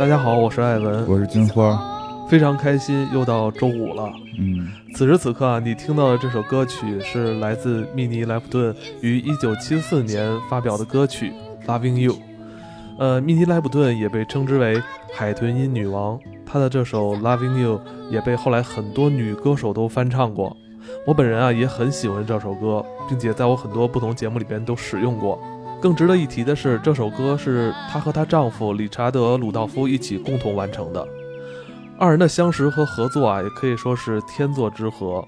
[0.00, 1.78] 大家好，我是艾文，我是金花，
[2.26, 4.10] 非常开心又到周五了。
[4.38, 11.34] 嗯，此时此刻啊，你听到的这首歌曲是来自密尼莱普顿于1974年发表的歌曲
[11.66, 12.12] 《Loving You》。
[12.98, 14.82] 呃，密尼莱普顿也被称之为
[15.14, 17.78] 海豚音女王，她的这首《Loving You》
[18.10, 20.56] 也被后来很多女歌手都翻唱过。
[21.06, 25.38] 我本人啊也很喜欢这首歌，并且在我很多不同节目里边都使用过。
[25.80, 31.06] 更值得一提的是，这首歌是她和她丈夫理查德·鲁道夫一起共同完成的。
[31.98, 35.26] 二人的相识和合作啊，也可以说是天作之合。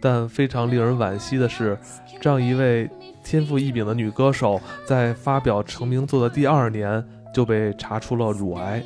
[0.00, 1.76] 但非常令人惋惜的是，
[2.20, 2.88] 这样一位
[3.22, 8.82] 天赋异禀的女歌手，在发表成名作的第二年就被查出了乳癌，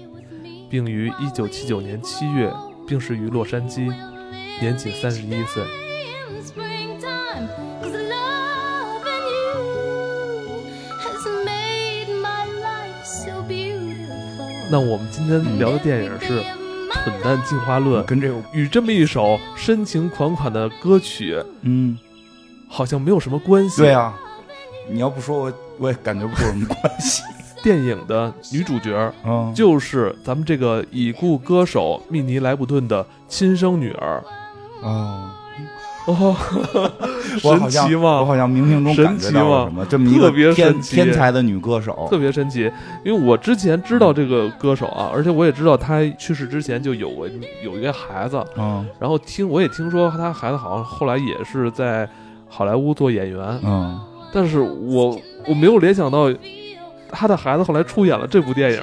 [0.68, 2.52] 并于1979年7月
[2.88, 3.92] 病逝于洛杉矶，
[4.60, 5.83] 年仅31岁。
[14.70, 16.40] 那我们今天聊的电影是
[17.04, 21.98] 《蠢蛋进化论》，跟这个与这么一首深情款款的歌曲，嗯，
[22.68, 23.82] 好像没有什么关系。
[23.82, 24.18] 对啊，
[24.90, 27.22] 你要不说我，我也感觉不出什么关系。
[27.62, 34.22] 电影的女主角，嗯，就是咱们这个已故歌手密尼莱布顿的亲生女儿。
[34.82, 35.30] 哦。
[36.12, 36.36] 哦，
[37.38, 38.20] 神奇吗？
[38.20, 42.70] 我好像冥冥中感觉到了什么，这么一个天天才的女歌手，特别神奇。
[43.04, 47.26] 因为我之前知道这个歌手啊，而且我也知道她去世之前就有过
[47.62, 52.08] 有一个孩子，嗯，然后听我也听说她孩子好像后来也是在
[52.48, 53.98] 好莱坞做演员，嗯，
[54.32, 56.32] 但是我我没有联想到
[57.10, 58.80] 她的孩子后来出演了这部电影。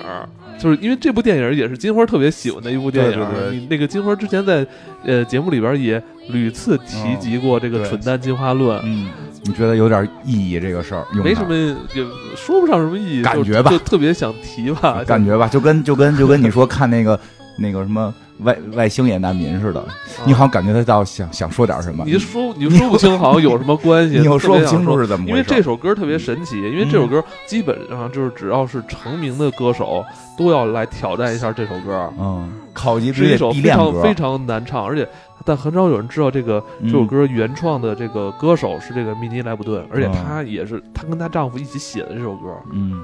[0.61, 3.19] 就是因为这部电影也是金花特别喜欢的一部电影，
[3.51, 4.65] 你那个金花之前在
[5.03, 8.79] 呃节目里边也屡次提及过这个“蠢蛋进化论”。
[8.85, 9.09] 嗯，
[9.43, 11.05] 你觉得有点意义这个事儿？
[11.23, 11.55] 没什么，
[11.95, 12.05] 也
[12.35, 17.19] 说不上什么意义，感觉吧，就特别想提吧，感觉吧，就跟就跟就跟你说看那个
[17.57, 18.13] 那个什么。
[18.43, 19.85] 外外星也难民似的，
[20.25, 22.03] 你好像感觉他到想想说点什么。
[22.05, 24.19] 你说你说不清，好像有什么关系？
[24.19, 25.37] 你又说不清楚是怎么回事？
[25.37, 30.03] 因为这首歌特别神奇，因为这首歌基本上就是只要是成名的歌手
[30.37, 32.11] 都要来挑战一下这首歌。
[32.19, 35.07] 嗯，考级是一首非常非常难唱，而且
[35.45, 42.49] 但很少有人知道这个这首歌原创的这个歌手是这个米尼莱布顿，而且她也是她跟她丈夫一起写的这首歌。
[42.71, 43.03] 嗯，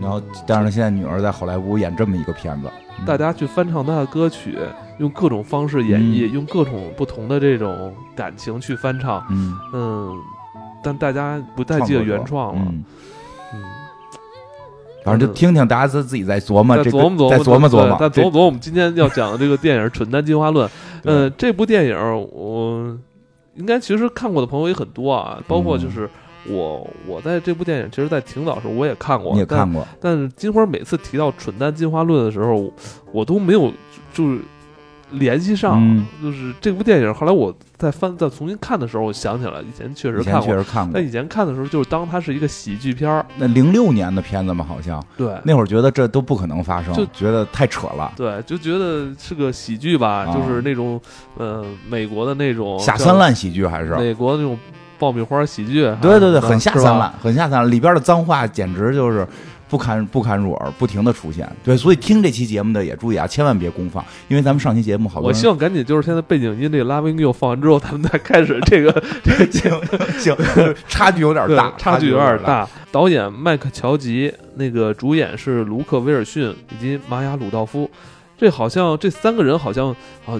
[0.00, 2.68] 然后但是她现在女儿在好莱坞演这么一个片子。
[3.06, 4.58] 大家去翻唱他的歌曲，
[4.98, 9.24] 用各种方式演绎，用各种不同的这种感情去翻唱，
[9.72, 10.14] 嗯，
[10.82, 12.84] 但大家不太记得原创了，嗯，
[15.04, 18.46] 反正就听听，大家自自己在琢磨，再琢磨琢磨，再琢磨琢磨，再琢磨琢磨。
[18.46, 20.68] 我们今天要讲的这个电影《蠢蛋进化论》，
[21.04, 21.96] 嗯，这部电影
[22.32, 22.98] 我
[23.54, 26.08] 应该其实看过的朋友也很多啊，包括就是。
[26.46, 29.86] 我我在这部电影，其实，在挺早时候我也看过，你也看过。
[30.00, 32.72] 但是金花每次提到“蠢蛋进化论”的时候，
[33.12, 33.70] 我都没有
[34.12, 34.40] 就是
[35.10, 37.12] 联系上，就是这部电影。
[37.12, 40.92] 后来我再翻再重新看的时候，我想起来以前确实看过，确实看过。
[40.94, 43.26] 但以前看的时候，就是当它是一个喜剧片儿。
[43.36, 45.34] 那零六年的片子嘛，好像对。
[45.44, 48.12] 那会儿觉得这都不可能发生，就觉得太扯了。
[48.16, 50.98] 对，就觉得是个喜剧吧，就是那种
[51.36, 54.58] 呃美国的那种下三滥喜剧，还是美国那种。
[55.00, 59.26] 爆米花喜剧，对对对，很下三滥，很下三滥，里边的脏话简直就是
[59.68, 61.50] 不堪不堪入耳，不停的出现。
[61.64, 65.28] 对，所以听这期节目的也注意啊，千万别公放，因为咱们上期节目好多。
[65.28, 68.92] 我希望赶紧就是现在背景音这个 Loving You 放完之后，咱们再开始这个
[69.24, 69.80] 这个节目。
[70.18, 70.36] 行，
[70.86, 72.68] 差距有点大，差距有点大。
[72.92, 77.90] 导演麦克乔吉，那个主演是卢克威尔逊以及玛雅鲁道夫，
[78.36, 79.88] 这好像这三个人好像
[80.26, 80.38] 啊。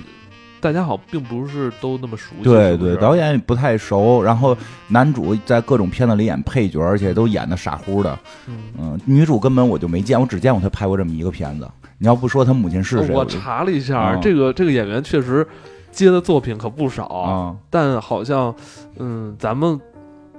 [0.61, 2.45] 大家好，并不是都那么熟悉。
[2.45, 4.23] 对对，导演不太熟。
[4.23, 4.55] 然后
[4.89, 8.19] 男主在各种片子里演配角，而且都演的傻乎的。
[8.47, 11.67] 嗯，女主根本我就没见，我只见过他拍过这么一个片子。
[11.97, 13.15] 你要不说他母亲是谁？
[13.15, 15.47] 我查了一下，这个这个演员确实
[15.91, 17.57] 接的作品可不少啊。
[17.71, 18.55] 但好像，
[18.99, 19.81] 嗯，咱们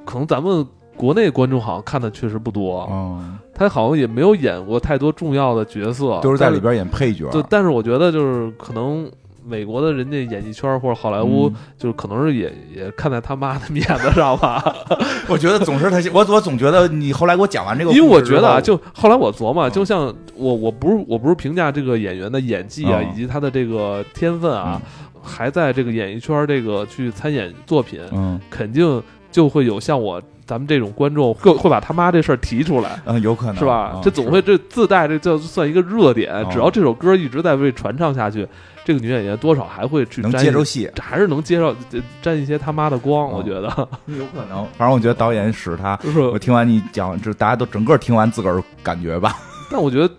[0.06, 0.64] 可能咱们
[0.96, 2.88] 国内观众好像看的确实不多。
[2.92, 7.28] 嗯，他好像也没有演过太多重要的角色，就是在里边演配角。
[7.32, 9.12] 对，但是我觉得就是可能。
[9.44, 14.64] 美国的人家演艺圈或者好莱坞，就是可能是也也看在他妈的面子上吧。
[15.28, 24.82] 我觉得总是他，我我总觉得你后来给我讲完这个，因为我觉得啊，就后来我琢磨，就像我我不是我不是评价这个演员的演技啊，以及他的这个天分啊，
[25.22, 29.02] 还在这个演艺圈这个去参演作品，嗯，肯定
[29.32, 33.56] 就会有像我咱们这种观众会会把他妈这事儿提出来，嗯，有可能。
[33.56, 34.00] 是吧？
[34.04, 38.48] 这总会这自带这就算一个热点，只要这首歌一直在被传唱下去。
[38.84, 41.76] 这个女演员多少还会去能接着戏，还是能接着
[42.22, 43.68] 沾一些他妈的光，我觉得
[44.08, 44.68] 有可能。
[44.78, 46.00] 反正我觉得导演使他，
[46.34, 49.38] 我听完你讲，就大家都整个听完自个儿感觉吧。
[49.70, 50.14] 但我觉得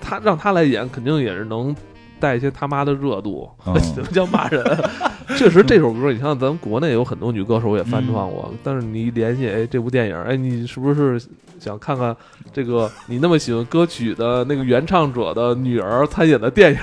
[0.00, 1.74] 他让他来演，肯定也是能
[2.20, 3.48] 带一些他妈的热度，
[3.94, 4.64] 怎么叫骂人？
[5.36, 11.20] 确实，这首歌你像咱们国内有很多女歌手也翻唱过，但是你一联系，哎，这部电影，哎，你是不是
[11.60, 12.16] 想看看
[12.52, 16.78] 这个你那么喜欢歌曲的那个原唱者的女儿参演的电影？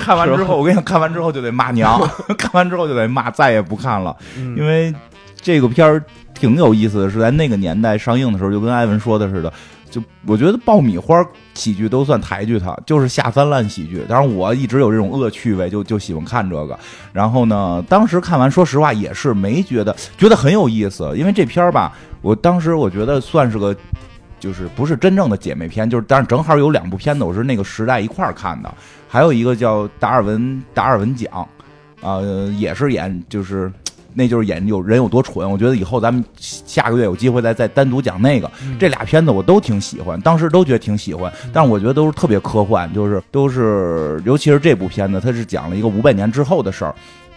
[0.00, 2.00] 看完之后， 我跟你讲，看完之后就得骂娘，
[2.38, 4.16] 看完之后就得骂，再也不看了，
[4.56, 4.92] 因为
[5.36, 6.02] 这个片儿
[6.32, 9.52] 挺有意思的，是在那个年代上映的时候，就跟艾文说的似的。
[9.90, 11.22] 就我觉得爆米花
[11.54, 14.04] 喜剧都算抬举他，就是下三滥喜剧。
[14.08, 16.78] 当然我一直有这种恶趣味，就就喜欢看这个。
[17.12, 21.12] 然后呢，当时看完，说实话也是没觉得，觉得很有意思。
[21.16, 21.92] 因为这片儿吧，
[22.22, 23.74] 我当时我觉得算是个，
[24.38, 28.72] 就是不是真正的姐妹片，就是但是正好有两部片子我是那个时代一块儿看的，
[29.08, 31.46] 还有一个叫《达尔文达尔文奖》，
[32.08, 32.20] 啊，
[32.56, 33.70] 也是演就是。
[34.14, 38.50] 那就是演有人有多蠢，我觉得以后咱们下个月有机会再再单独讲那个。
[38.78, 46.94] 这俩片子我都挺喜欢，当时都觉得挺喜欢，但是我觉得都是特别科幻，就是都是，尤其是这部片子，它是讲了一个五百年之后的事儿。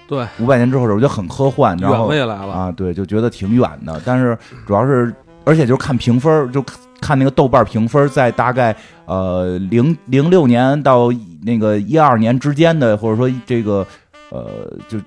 [0.08, 4.02] 对，五百年之后的事儿，我觉得很科幻，远未来了啊，对，就觉得挺远的。
[4.04, 5.14] 但是主要是，
[5.46, 6.64] 而且就是看评分，就
[7.00, 11.10] 看那个豆瓣评分，在大概呃零零六年到
[11.44, 13.86] 那个一二年之间的，或者说这个
[14.30, 14.50] 呃
[14.88, 14.98] 就。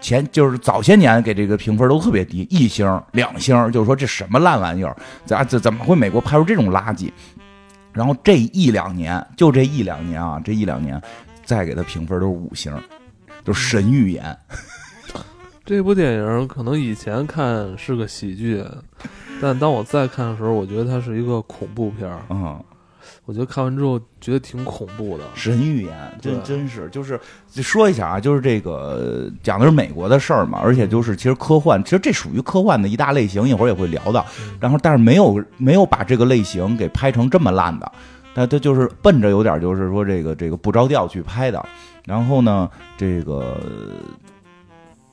[0.00, 7.10] 前就是早些年给这个评分都特别低，一星、两星，就是说这什么烂玩意儿，咋怎怎么会美国拍出这种垃圾？
[7.92, 11.00] 然后这一两年，就这一两年啊，这一两年
[11.44, 12.72] 再给他评分都是五星，
[13.44, 14.36] 就神预言。
[15.64, 18.64] 这部电影可能以前看是个喜剧，
[19.42, 22.20] 但当我再看的时候，我觉得它是一个恐怖片儿。
[22.30, 22.62] 嗯。
[23.28, 27.20] 我觉得看完之后觉得挺恐怖的，神预言，真真是就是
[27.56, 34.24] 说一下啊，就是这个讲的是美国的事儿嘛，而且就是其实科幻，其实这属于科幻的一大类型，一会儿也会聊到。
[34.58, 37.92] 然后但是没有没有把这个类型给拍成这么烂的，
[38.32, 41.62] 但他就是奔着有点就是说这个这个不着调去拍的。
[42.06, 42.66] 然后呢，
[42.96, 43.58] 这个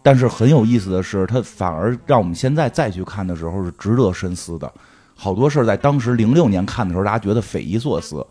[0.01, 4.71] 但是很有意思的是，它反而让我们现在再去看的时候是值得深思的。
[5.15, 8.25] 好多事儿在当时零六年看的时候，大家觉得匪夷所思，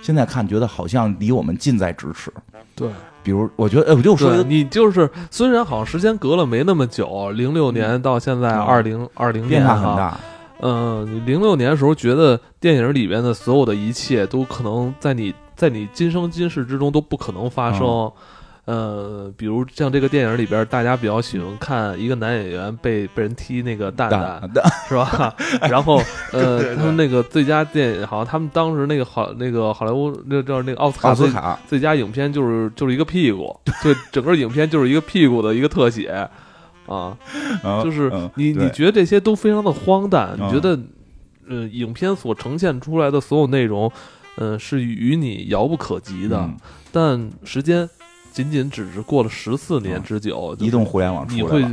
[0.00, 2.32] 现在看觉得好像离我们近在咫尺。
[2.74, 2.88] 对，
[3.22, 10.18] 比如我觉得，哎，我就说你就是虽然好像时间隔了没那么久，零六年到现在二零二零变化很大。
[10.60, 18.10] 嗯，零六年的时候觉得电影里边的所有的一切都可能在你在你今生今世之中都不可能发生。
[18.68, 24.42] 呃，比如像这个电影里边，大家比较喜欢看一个男演员被被人踢那个蛋蛋，
[24.86, 25.34] 是吧？
[25.70, 31.58] 然后呃，他们那个最佳电影，好像他们当时那个好那个好莱坞那叫那个奥斯卡最卡。
[31.66, 36.28] 最佳影片就是就是一个屁股， 对，整个影片就是一个屁股的一个特写
[36.86, 37.16] 啊，
[37.82, 40.78] 就是你你觉得这些都非常的荒诞，你觉得
[41.48, 43.90] 呃，影片所呈现出来的所有内容，
[44.36, 46.46] 嗯，是与你遥不可及的，
[46.92, 47.88] 但时间。
[48.38, 51.66] 仅仅只是过了十四年之久，移动互联网，你会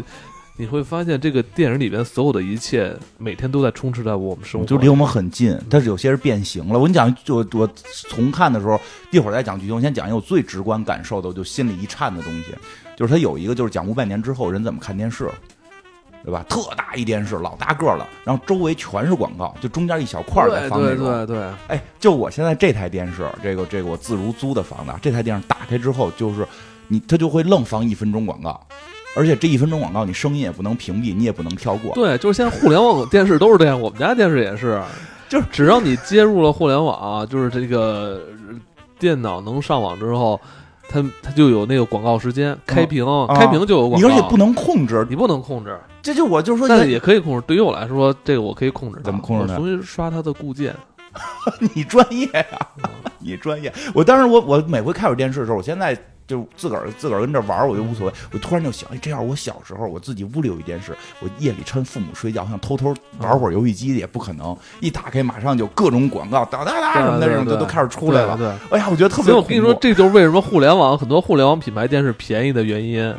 [0.58, 5.56] 你会发现这个电影里边所有的一切，每天都在充斥在我们生活，就离我们很近。
[5.70, 6.80] 但是有些是变形了。
[6.80, 7.70] 我跟你讲，就我
[8.10, 8.82] 重看的时候，
[9.12, 12.46] 一会儿再讲剧情，我先讲一个我最直观感受的，我就心里一颤的东西，
[12.98, 15.30] 就是它有一个就是讲五百年之后人怎么看电视。
[16.26, 16.44] 对吧？
[16.50, 21.06] 特大一电视，老大个了，然后周围全是广告，就中间一小块在放那种。
[21.06, 21.46] 对对对。
[21.68, 26.44] 哎，就我现在这台电视，这个这个我自如租的房子，这台电视打开之后，就是
[26.88, 28.60] 你它就会愣放一分钟广告，
[29.16, 31.94] 而且这一分钟广告你声音也不能屏蔽，你也不能跳过。
[31.94, 34.82] 对，就是现在互联网电视都是这样，我们家电视也是，
[35.30, 38.20] 就是只要你接入了互联网，就是这个
[38.98, 40.42] 电脑能上网之后。
[40.88, 45.78] 它它就有那个广告时间开屏，开屏就有广告，你而且不能控制，你不能控制。
[46.02, 47.44] 这就我就说，但是也可以控制。
[47.48, 49.00] 对于我来说，这个我可以控制。
[49.04, 49.56] 怎么控制呢？
[49.56, 50.76] 重新刷它的固件。
[51.74, 52.68] 你专业呀，
[53.20, 53.74] 你专业。
[53.94, 55.98] 我当时我我每回开始电视的时候，我现在。
[56.28, 58.14] 就自个儿自个儿跟这玩我就无所谓。
[58.32, 64.56] 我突然就想，哎，这样我小时候我自己屋里有一电视，我夜里趁父母睡觉，想偷偷玩会儿游戏机也不可能。
[64.80, 68.38] 一打开，马上就各种广告，哒哒哒什么的这种就都开始出来了。
[68.38, 69.34] 对，哎呀，我觉得特别。
[69.34, 73.14] 我跟你说，这就是为什么互联网很多互联网品牌电视便宜的原因，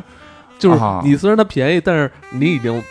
[0.59, 2.83] 就是你虽然它便宜，但是你已经。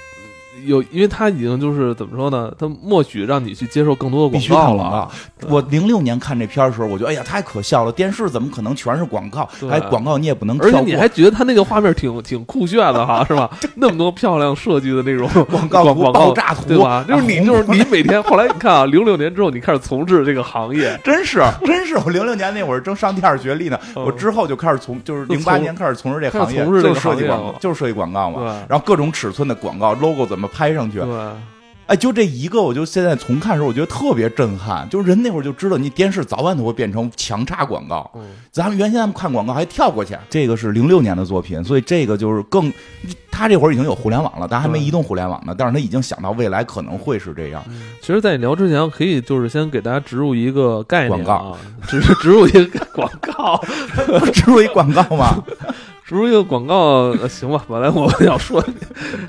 [0.64, 2.52] 有，因为他已经就是怎么说呢？
[2.58, 5.10] 他默许让你去接受更多的广告了啊。
[5.48, 7.92] 我零六年看这片儿的时候，我觉得哎呀，太可笑了！
[7.92, 9.48] 电视怎么可能全是广告？
[9.68, 13.50] 还广告你也不能而且你还觉得他那个画面挺挺酷炫的哈，是吧？
[13.76, 17.04] 那么多漂亮设计的那种广告广爆炸图，对吧？
[17.06, 21.96] 就是你就是你每天后来你看啊，零六年之后你开始从事这个行业， 真是真是！
[21.98, 28.64] 我零六年那会儿正上第二学历呢，我之后就开始从就是零八年开始从事这行业，就是设计广告，就是设计广告嘛。
[28.68, 31.00] 然后各种尺寸的广告 logo 怎么拍上去？
[31.86, 34.84] 哎，就这一个，我就现在重看的时候，我觉得特别震撼。
[34.90, 38.10] 就是人那会儿就知道，你电视早晚都会变成强插广告。
[38.16, 40.18] 嗯，咱们原先咱们看广告还跳过去。
[40.28, 42.72] 这个是零六年的作品，所以这个就是更，
[43.30, 45.54] 他这会儿已经有互联网了，但还没移动互联网呢。
[45.56, 47.62] 但是他已经想到未来可能会是这样。
[48.00, 51.52] 其实，在你聊之前，可以就是先给大家植入一个概念啊，
[51.86, 53.62] 植植入一个广告，
[54.34, 55.40] 植入一广告吗？
[56.06, 57.64] 植入一个广告，行吧。
[57.68, 58.64] 本来我要说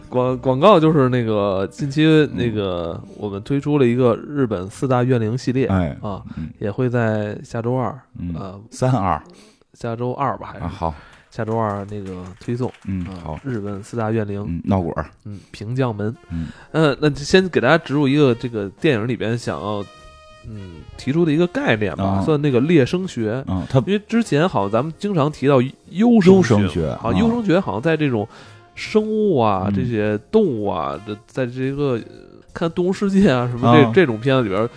[0.08, 2.06] 广广告就是那个近期
[2.36, 6.22] 那个我们推出了一个日本四大怨灵系列，哎啊，
[6.60, 8.00] 也会在下周二，
[8.36, 9.20] 呃，三二，
[9.74, 10.94] 下周二吧，还是好，
[11.32, 14.94] 下周二那个推送，嗯，好，日本四大怨灵闹鬼，
[15.26, 19.84] 嗯，平将门，嗯，呃，那先给大家植入一个这个电影里边想要。
[20.50, 23.44] 嗯，提出的一个概念吧，算那个猎声学。
[23.86, 28.28] 因为之前好像咱们经常提到优声学，啊，优声学好像在这种
[28.76, 32.00] 生物啊、这些动物啊的，在这个
[32.54, 34.70] 看《动物世界》啊什么这这种片子里边。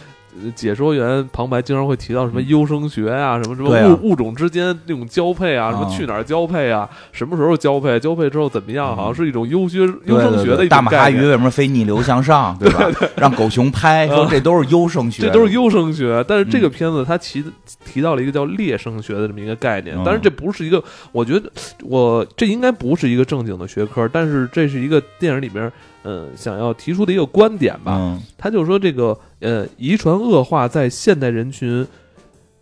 [0.54, 12.88] 解说员旁白经常会提到什么优生学啊，什么什么物物种之间那种交配啊，什么去哪儿交配啊，什么时候交配，交配之后怎么样，好像是一种优学优生学的一种大马哈鱼为什么非逆流向上，对吧？
[13.16, 16.24] 让狗熊拍，说这都是优生学，这都是优生学。
[16.28, 17.44] 但是这个片子它提
[17.84, 20.82] 提到了一个叫劣生学的这么一个概念，但是这不是一个，
[21.12, 21.50] 我觉得
[21.82, 25.70] 我这应该不是一个正经的学科，但是这是一个电影里边。
[26.02, 31.86] 嗯，想要提出的一个观点吧，他就说这个呃，遗传恶化在现代人群，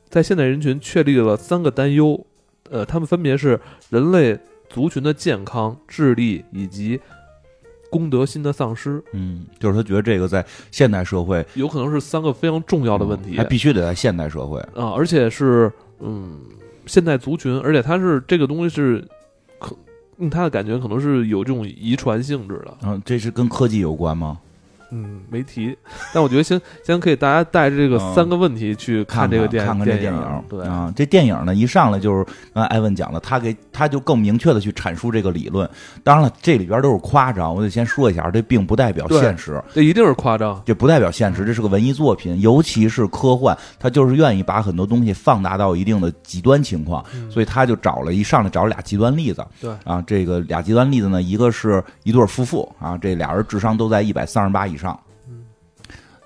[0.08, 2.26] 在现代人群确立了三个担忧，
[2.68, 4.36] 呃，他们分别是人类
[4.68, 6.98] 族群的健康、智力以及
[7.90, 9.00] 公德心的丧失。
[9.12, 16.40] 嗯，就是他觉得这个在现代社会有可能是三个非常重要的问题，还必须得在现代社会啊，而且是嗯，
[16.86, 19.06] 现代族群，而且它是这个东西是。
[20.18, 24.38] 嗯他的感觉可能是有这种遗传性质的，嗯，这是跟科技有关吗？
[24.90, 25.76] 嗯，没提，
[26.14, 30.44] 但我觉得先先可以大家带着这个三个问题去看这个电影看看这电影。
[30.48, 35.68] 对啊，这电影呢一上来就是刚才艾文讲了，他给他就更明确的去阐述这个理论。
[36.02, 39.62] 当然了，这里边都是夸张，我得先说一下，这并不代表现实。
[39.74, 49.44] 这一定是夸张，这不代表现实，这是个文艺作品，尤其是科幻，他就是愿意把很多东西放大到一定的极端情况，所以他就找了一上来找了俩极端例子。
[49.60, 54.98] 对啊，这个俩极端例子呢，一个是一对夫妇啊，这俩人智商都在一百三十八以上。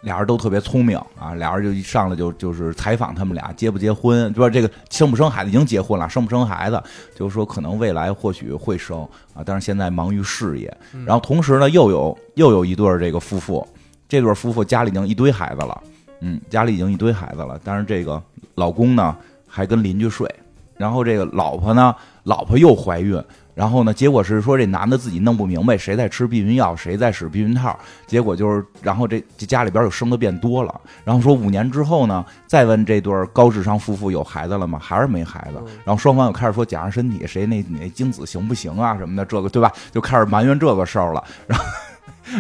[0.03, 6.83] 俩人都特别聪明啊，俩人就一上来就就是采访他们俩结不结婚，就说这个生不生孩子，已经结婚了，生不生孩子，
[7.15, 10.77] 就是说可能未来或许会生啊，但是现在忙于事业。
[11.07, 13.65] 然后同时呢，又有又有一对这个夫妇，
[14.09, 15.83] 这对夫妇家里已经一堆孩子了，
[16.19, 18.21] 嗯，家里已经一堆孩子了，但是这个
[18.57, 19.17] 老公呢
[19.47, 20.29] 还跟邻居睡，
[20.77, 21.95] 然后这个老婆呢，
[22.25, 23.23] 老婆又怀孕。
[23.55, 23.93] 然后呢？
[23.93, 27.79] 结果是说这男的自己弄不明白谁在吃避孕药，谁在使避孕套。
[28.07, 30.81] 结果就是，然后这这家里边又生的变多了。
[31.05, 34.79] 然后说五年之后呢，再问这对高智商夫妇有孩子了吗？
[34.83, 35.63] 还是没孩子。
[35.85, 39.71] 然后双方又开始说检查身体，谁那那精子行不行啊什么的，这个对吧？
[39.91, 41.23] 就开始埋怨这个事儿了。
[41.47, 41.65] 然后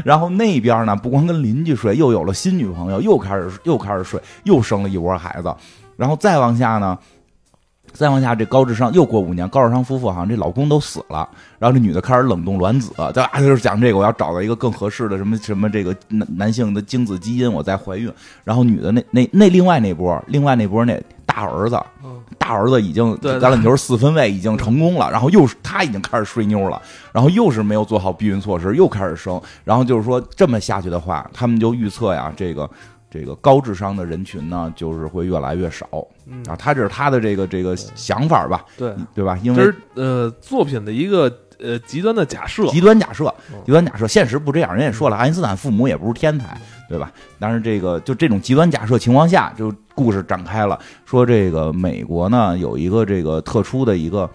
[0.05, 5.55] 然后那边呢，不光跟邻居睡，又有了新女朋友，又开始又开始睡，又生了一窝孩子。
[5.97, 6.99] 然后再往下呢？
[7.93, 13.31] 再往下，这高智商又过五年，高智商夫妇好像这老公都死了，然后这女的开始冷冻卵子，对吧？
[13.39, 18.13] 就是讲这个，我要找到一个更合适的什么什么这个男男性的精子基因，我再怀孕。
[18.45, 21.81] 然后女的那那那另外那波，另外那波那大儿子，
[22.39, 26.81] 大儿子已经橄榄球四分卫已经成功了，然后又是他已经开始睡妞了，
[27.13, 29.41] 然后又是没有做好避孕措施，又开始生。
[29.65, 32.69] 然后就是说这么下去的话，他们就预测呀，这个。
[33.13, 35.87] 这个高智商的人群呢，就是会越来越少
[36.49, 36.57] 啊。
[36.57, 38.65] 他这是他的这个这个想法吧？
[38.79, 39.39] 对对吧？
[39.43, 43.33] 因为呃，作品的一个呃极端的假设，极端假设，
[43.67, 44.75] 极端假设，现实不这样。
[44.75, 47.13] 人也说了，爱因斯坦父母也不是天才，对吧？
[47.39, 54.31] 但是这个就这种极端假设情况下，就故事展开了，说这个美国呢有一个这个特殊的一个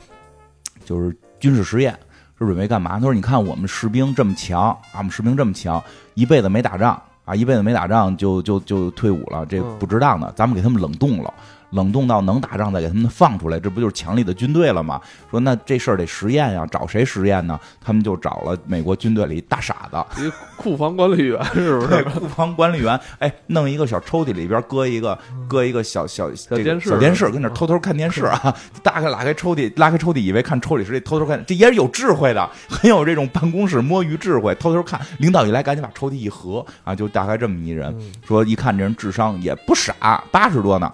[0.85, 1.97] 就是军事实验，
[2.37, 2.91] 是准备干嘛？
[2.91, 11.33] 他说：“你看我们士兵这么强啊，我们士兵这么强，一辈子没打仗。”啊，一辈子没打仗就就就退伍了，这不值当的，咱们给他们冷冻了。
[11.71, 15.01] 冷冻到能打仗再给他们放出来，这不就是强力的军队了吗？
[15.29, 17.59] 说那这事儿得实验呀，找谁实验呢？
[17.81, 22.03] 他们就找了美国军队里大傻子，一库房管理员是不是？
[22.17, 28.55] 库房管理员，哎，弄一个小抽屉里边搁一个搁一个小小小电视，小电视跟那偷偷看电视啊。
[28.81, 34.55] 大开拉开抽屉，拉开抽屉，以为看抽屉时，偷偷看，这也是有智慧的，很有这种办公室摸鱼智慧。
[34.55, 37.95] 偷偷看，领导一来，赶紧把抽屉一合啊，就大概这么一人。
[38.25, 40.91] 说一看这人智商也不傻，八十多呢。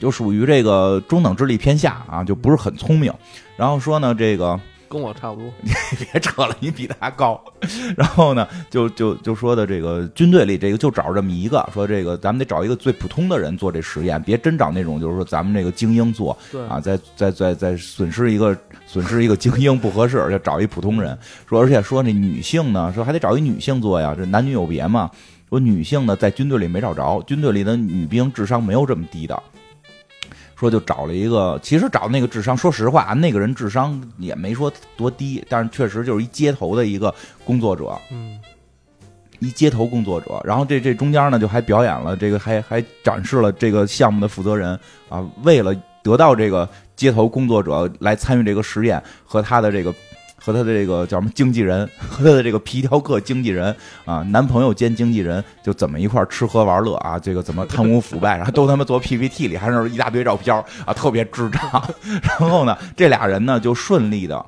[0.00, 3.12] 就属于这个中等智力偏下啊，就不是很聪明。
[3.56, 5.48] 然后说呢，这个跟我差不多。
[5.60, 5.70] 你
[6.10, 7.40] 别扯了，你比他高。
[7.96, 16.36] 然后呢，就就就说的这个军队里这个就找这么一个，说这个咱们得找一个最普通的人做这实验，别真找那种就是说咱们这个精英做
[16.68, 21.16] 啊，再再再再损失一个损失一个精英不合适，就找一普通人。
[21.46, 25.10] 说而且说那女性呢，说还得找一女性做呀，这男女有别嘛。
[25.48, 29.40] 说女性呢在军队里没找着，军队里的女兵智商没有这么低的。
[30.60, 37.12] 说就找了一个，其实找那个智商，说实话，那个人智商也没说多低，但是确实就是一街头的一个
[37.46, 38.38] 工作者，嗯，
[39.38, 40.38] 一街头工作者。
[40.44, 49.94] 然后这这中间呢，就还表演了这个，还还展示了这个项目的负责人啊，为了得到这个街头工作者来参与这个实验和他的这个。
[50.40, 57.18] 和他的这个叫什么经纪人， 和他的这个皮条客经纪人啊，男朋友兼经纪人，就怎么一块吃喝玩乐啊？
[57.18, 61.60] 这个怎么贪污腐败，然后都他妈做 PPT 里，还是一大堆照片啊，特别智障。
[62.22, 64.44] 然后呢，这俩人呢就顺利的、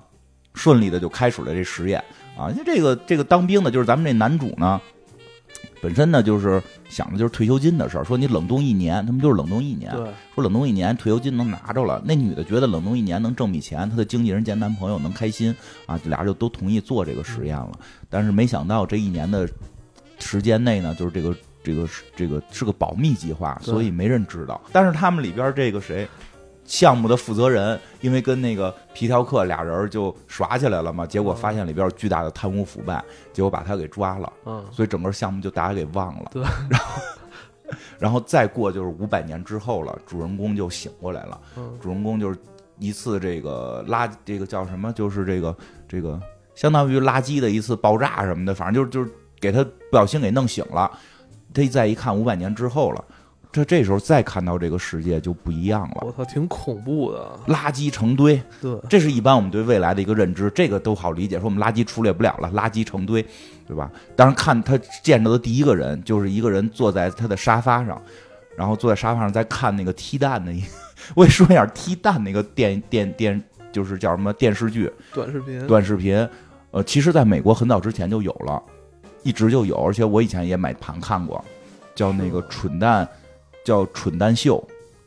[0.55, 2.03] 顺利的就开始了这实验
[2.37, 2.51] 啊。
[2.51, 4.81] 因为这个这个当兵的，就是咱们这男主呢。
[5.83, 8.05] 本身呢，就是想的就是退休金的事儿。
[8.05, 9.93] 说你冷冻一年，他们就是冷冻一年。
[10.33, 12.01] 说冷冻一年，退休金能拿着了。
[12.05, 15.53] 那女的觉得冷冻一年能挣笔钱，她的经纪人兼男朋友能开心
[15.87, 17.73] 啊，俩人就都同意做这个实验了。
[18.09, 19.49] 但是没想到这一年的
[20.21, 24.61] 时间内呢，就是这个这个这个是个保密计划，所以没人知道。
[24.71, 26.09] 但是他们里边这个谁？
[26.65, 33.03] 项目的负责人因为跟那个皮条客俩人就耍起来了嘛，结果发现里边巨大的贪污腐败，
[33.33, 34.33] 结果把他给抓了。
[34.47, 36.31] 嗯，所以整个项目就大家给忘了。
[36.33, 37.03] 对，然后，
[37.99, 41.41] 然后再过就是五百年之后了，主人公就醒过来了。
[41.57, 42.39] 嗯，主人公就是
[42.79, 44.93] 一次这个垃，这个叫什么？
[44.93, 45.57] 就是这个
[45.89, 46.21] 这个
[46.55, 50.91] 相当于垃圾的一次爆炸什么的，反正就是就是给他不小心给弄醒了。
[51.53, 53.05] 他一再一看，五百年之后了。
[53.53, 55.99] 这这时候再看到这个世界就不一样了。
[56.01, 58.43] 我操，挺恐怖的，垃圾成堆。
[58.63, 61.37] 对，这是一般我们对未来的一个认知，这个都好理解。
[61.39, 63.23] 说我们垃圾处理不了了，垃圾成堆，
[63.69, 63.93] 对吧？
[64.17, 68.01] 当然，看他见着的第一个人就是一个人坐在他的沙发上，
[68.57, 70.51] 然后坐在沙发上在看那个踢蛋的。
[71.15, 74.91] 我也说一下踢蛋那个电电电，就是叫什么电视剧？
[75.13, 75.67] 短视频。
[75.67, 76.27] 短视频，
[76.71, 78.63] 呃，其实在美国很早之前就有了，
[79.23, 81.45] 一直就有，而且我以前也买盘看过，
[81.95, 83.07] 叫那个蠢蛋。
[83.65, 84.63] 叫蠢蛋秀，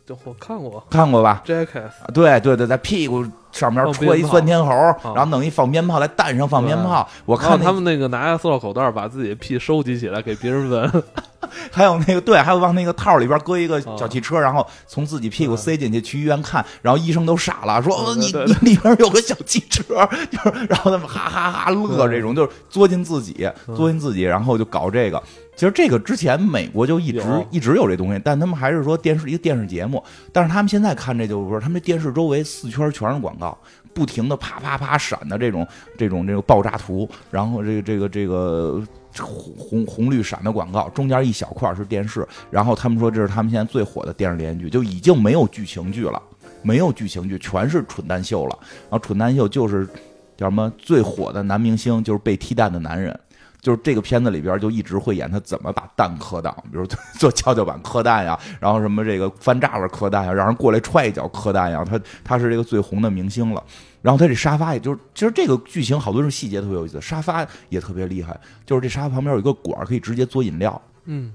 [0.06, 4.72] 就我看过，看过吧？Jackass，对对对，在屁股上面戳一钻天猴，
[5.16, 7.08] 然后弄一放鞭炮，在蛋上放鞭炮。
[7.26, 10.92] 我看他们那个拿个塑料口袋，把自己的屁收集起来给别人闻。
[11.72, 25.22] 还有那个对，还有往那个套里边搁一个小汽车，然后从自己屁股塞进去去医院看，然后医生都傻了，说你你里边有个小汽车， 就是然后他们哈哈哈乐，这种就是作进自己，作进自己，然后就搞这个。
[25.56, 30.04] 其实这个之前美国就一直一直有这东西，但他们还是说电视一个电视节目。
[30.34, 33.45] 但是他们现在看这就是说，他们电视周围四圈全是广告，
[33.94, 38.82] 不停的啪啪啪闪的这种这种这个爆炸图，然后这个这个这个
[39.20, 42.28] 红红绿闪的广告，中间一小块是电视。
[42.52, 46.22] 然后他们说这是他们现在最火的电视连续剧，就已经没有剧情剧了，
[46.62, 48.60] 没有剧情剧，全是蠢蛋秀了。
[48.90, 49.88] 然后蠢蛋秀就是
[50.36, 53.18] 叫什么最火的男明星，就是被踢蛋的男人。
[53.66, 56.86] 就是这个片子里边就一直会演他怎么把蛋磕倒，比如
[57.18, 63.64] 做 跷跷板磕蛋呀，然后什么这个翻栅栏磕蛋呀，让人过来踹一脚磕蛋呀，他他是这个最红的明星了。
[64.04, 70.80] 然后他这沙发也就是，其实这个剧情好多是细节特别有意思，沙发也特别厉害，就是这沙发旁边有一个管可以直接做饮料。
[71.06, 71.34] 嗯，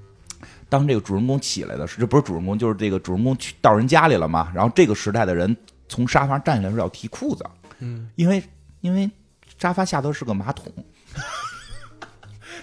[0.69, 4.49] 当这个主人公起来的时，这不是主人公，就是这个主人公去到人家里了嘛。
[4.55, 5.53] 然后这个时代的人
[5.89, 7.43] 从沙发上站起来时候要提裤子，
[7.79, 8.41] 嗯，因为
[8.79, 9.11] 因为
[9.57, 10.71] 沙发下头是个马桶。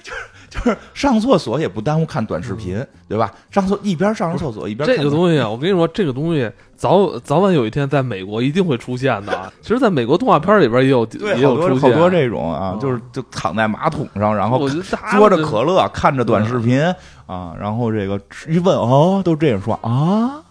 [0.03, 3.33] 就是就是上厕所也不耽误看短视频，对吧？
[3.51, 9.53] 上厕一边上着厕所一边这个东西啊，我跟你说，这个东西早早晚有一天在美国一定会出现的。
[9.61, 16.83] 其实，在美国动画片里边也有也有出现好多这种啊，就是就躺在马桶上，然后嘬着可乐看着短视频
[17.27, 20.43] 啊，然后这个一问哦，都这样说啊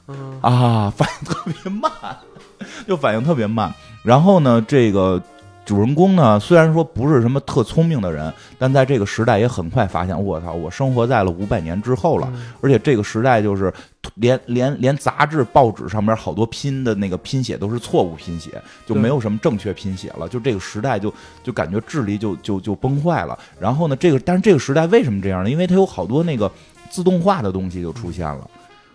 [0.41, 1.91] 啊，反应特别慢，
[2.87, 3.73] 就反应特别慢。
[4.03, 5.21] 然后呢，这个。
[5.67, 12.31] 主人公呢，虽然说不是什么特聪明的人，但在这个时代也很快发现，我操，我生活在了五百年之后了。
[12.61, 13.71] 而且这个时代就是
[14.15, 18.51] 连连连杂志、报纸上面好多拼的那个拼写都是错误拼写，
[18.85, 20.29] 就没有什么正确拼写了。
[20.29, 23.37] 就这个时代就就感觉智力就就就崩坏了。
[23.59, 25.49] 然后呢，这个但是这个时代为什么这样呢？
[25.49, 26.49] 因为它有好多那个
[26.89, 28.49] 自动化的东西就出现了。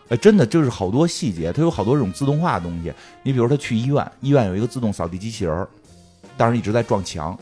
[0.09, 2.91] 哎，真的就是好多细节，它有好多这种自动化的东西。
[3.23, 5.69] 你比如他去医院，医院有一个自动扫地机器人儿。
[6.43, 7.39] 但是一直在撞墙，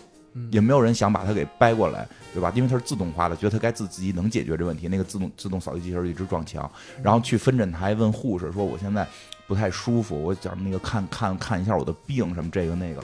[0.50, 2.52] 也没有人想把它给掰过来，对吧？
[2.54, 4.88] 因为它是自动化的，觉得它该自自己能解决这问题。
[4.88, 6.70] 那个自动自动扫地机器人一直撞墙，
[7.02, 9.08] 然后去分诊台问护士说：“我现在
[9.46, 13.02] 不太舒服，我想那个看看看一下我的病什么这个那个。”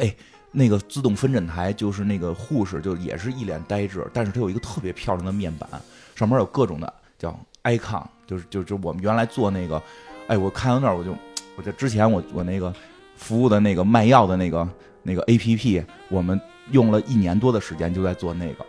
[0.00, 0.16] 哎，
[0.50, 5.68] 那个自动分诊台就是那个护士，就也是一脸呆滞，但是它有一个特别漂亮的面板，
[6.14, 9.82] 上面有各种的叫 icon，就是就就我们原来做那个，
[10.28, 11.14] 哎，我看到那儿我就，
[11.56, 12.74] 我就之前我我那个
[13.16, 14.68] 服务的那个卖药的那个
[15.04, 16.40] 那个 A P P，我们
[16.72, 18.66] 用了一年多的时间就在做那个。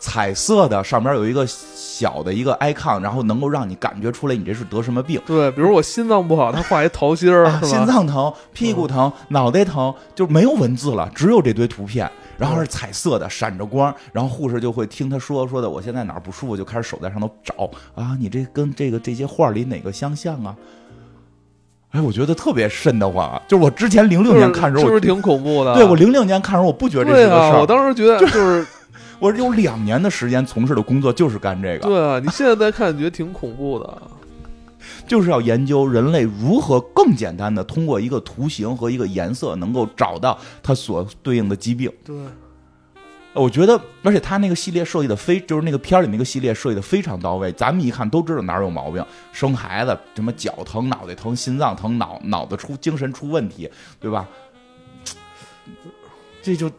[0.00, 5.20] 彩色的，上面有一个小的一个 icon，然后能够让你感觉出来你这是得什么病。
[5.26, 17.68] 对，比如我心脏不好，他画一桃心儿，心脏疼、屁股疼、脑袋疼，就没有文字了，只有这堆图片，然后是彩色的，闪着光，然后护士就会听他说说的，我现在哪儿不舒服，就开始手在上头找
[18.00, 20.54] 啊，你这跟这个这些画里哪个相像啊？
[21.90, 25.74] 哎，我觉得特别瘆得慌，就是我之前零六年看时候，是不是挺恐怖的？
[25.74, 28.66] 对我零六年看时候，我不觉得这是个事儿，我当时觉得就是。
[29.20, 31.88] 我有两年的时间从事的工作就是干这个。
[31.88, 34.02] 对啊，你现在再看，觉得挺恐怖的。
[35.08, 41.90] 就是要研究人类如何更简单的通过一个图形和一个颜色，能够找到它所对应的疾病。
[42.04, 42.14] 对，
[43.38, 47.52] 我觉得，而且他那个系列设计的非，就是那个片儿里那个系列设计的非常到位。
[47.52, 53.70] 咱们一看都知道哪儿有毛病，生孩子什么脚疼、脑袋疼、心脏疼、脑脑子出精神出问题，
[54.00, 54.28] 对吧？
[56.42, 56.70] 这就。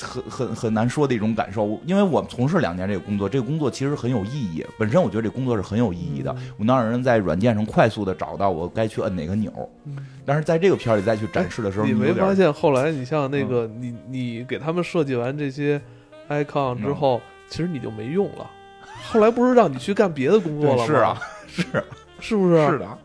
[0.00, 4.64] 很很很难说的一种感受，因为我从事两年这个工作，这个工作其实很有意义。
[4.78, 9.52] 本身我觉得这工作是很有意义的，我能让人在软件上快速的找到我该去摁哪个钮。
[10.24, 15.80] 但是在这个片里再去展示的时候，你没发现后来你像那个你你给他们设计完这些
[16.28, 18.50] icon 之后，其实你就没用了。
[19.04, 20.86] 后来不是让你去干别的工作了吗？
[20.86, 21.62] 是啊，是
[22.20, 22.66] 是不是？
[22.66, 22.98] 是的。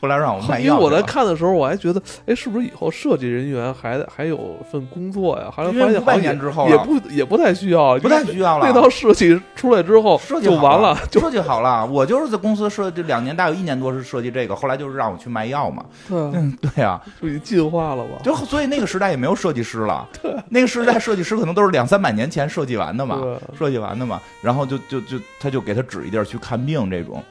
[0.00, 5.50] 后来让我卖药，因为我在看的时候，我还觉得，哎，是不是以后设计人员还还有份工作呀？
[5.50, 8.66] 后来发现，半年之后也不也不太需要，不太需要了。
[8.66, 11.84] 那套设计出来之后，设计就完了，设计好了。
[11.86, 15.84] 我就是在公司设计两年，大有一年多是设计这个，后来就是让我去卖药嘛。
[16.10, 18.20] 嗯，对啊，就已经进化了吧？
[18.22, 20.08] 就所以那个时代也没有设计师了。
[20.22, 23.20] 对，那个时代设计师可能都是两三百年前设计完的嘛，
[23.58, 24.20] 设计完的嘛。
[24.40, 27.22] 然后就就就他就给他指一地儿去看病这种，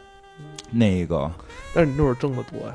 [0.72, 1.30] 那个。
[1.74, 2.74] 但是你那会儿挣的多呀。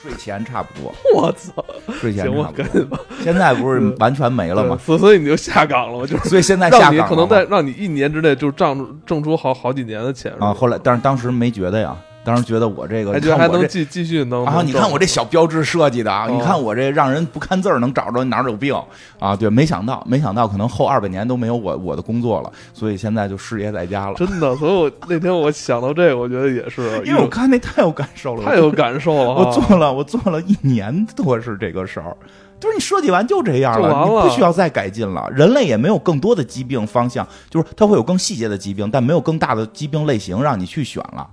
[0.00, 1.52] 税前差不多，我操！
[2.00, 3.00] 税前差不多。
[3.20, 4.78] 现在不是完全没了吗？
[4.84, 10.54] 所 所以你就下岗了，就是所以现在下岗可能在让你一年之内就挣挣出好好几年的钱啊。
[10.54, 11.96] 后来，但是当时没觉得呀。
[12.28, 14.60] 当时觉得我这个，还觉得还能继继续能啊？
[14.62, 16.28] 你看我这小标志设计的啊！
[16.30, 18.76] 你看我这让人不看字儿能找着哪儿有病
[19.18, 19.34] 啊？
[19.34, 24.14] 对，没想到，没想到可能后二百年都没有我我的工作了，所以现在就失业在家了。
[24.14, 29.32] 真的，所以我那天我想到这个，我觉得也是， 因为我看那太有感受了，太有感受了。
[29.32, 32.14] 我做了，我做了一年多是这个事儿，
[32.60, 35.26] 就是你设计完就这样了，你不需要再改进了。
[35.32, 41.26] 人类也没有更多的疾病方向，就是它会有更细节的疾病，但没有更大的疾病类型让你去选了。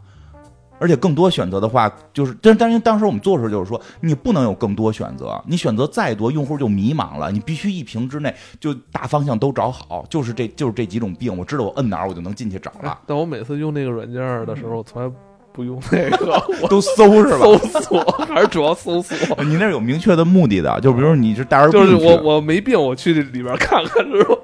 [0.80, 7.32] 而且更多选择的话，就是但但是当时我们做的时候就是说，你不能有更多选择，你选择再多，用户就迷茫了。
[7.32, 13.00] 你必须一屏之内就大方向都找好，就是这就是这几种病，我知道我摁哪儿我就能进去找了。
[13.06, 15.12] 但我每次用那个软件的时候，从来
[15.54, 17.40] 不用那个， 都搜是吧？
[17.40, 19.44] 搜索还是主要搜索？
[19.46, 24.36] 你那有明确的目的的，就比如你是带着，就是我我没病，我去里边看看， 是吧？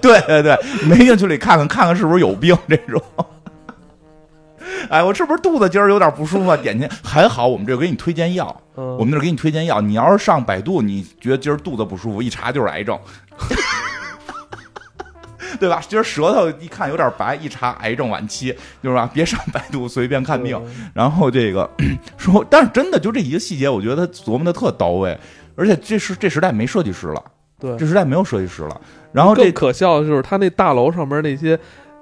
[0.00, 0.56] 对对对，
[0.88, 3.02] 没病去里看看看看是不是有病这种。
[4.88, 6.56] 哎，我是不是肚子今儿有点不舒服？
[6.58, 9.80] 点进还好，我们这给你推荐药，我们这给你推荐药。
[9.80, 12.98] 你要是上百度，你觉得今儿肚子不舒服，一查就是癌症，
[15.60, 15.82] 对吧？
[15.88, 19.10] 今儿舌头一看有点白，一查癌症晚期，就是吧？
[19.12, 20.60] 别上百度随便看病。
[20.94, 21.68] 然后这个
[22.16, 25.18] 说，但是真的就这一个细节，我觉得他琢磨的特到位。
[25.56, 27.22] 而且这是这时代没设计师了，
[27.58, 28.80] 对，这时代没有设计师了。
[29.12, 31.58] 然后这可笑的就是他那大楼上面那些。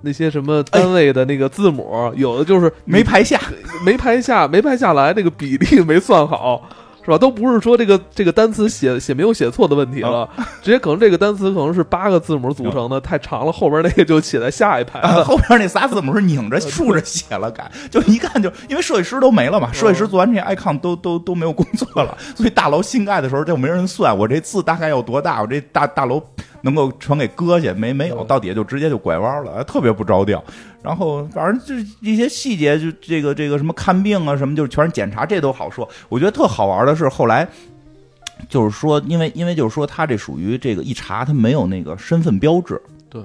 [0.07, 3.41] 那些什么单位的那个字母，有的就是没排下，
[3.85, 6.63] 没排下，没排下来，那个比例没算好，
[7.07, 7.17] 是吧？
[7.17, 10.29] 都不是说这个这个单词写写没有写错的问题了，
[10.61, 26.21] 直接可能这个单词可能是八个字母组成的，太长了，后边那个就写在下一排，后边那仨字母是拧着 竖着写了改，就一看就因为设计师都没了嘛，设计师做完这些 icon 都都都没有工作了，所以大楼新盖的时候就没人算我这字大概有多大，我这大大楼。
[26.63, 30.43] 能够全给搁下没没有到底下就直接就拐弯了，特别不着调。
[30.87, 35.89] 然后反正就是一些细节，就这个这个什么看病啊什么，就是全是检查，这都好说。
[36.09, 37.49] 我觉得特好玩的是后来，
[38.49, 43.21] 就是说，因为因为就是说他这属于这个一查他没有那个身份标志，对，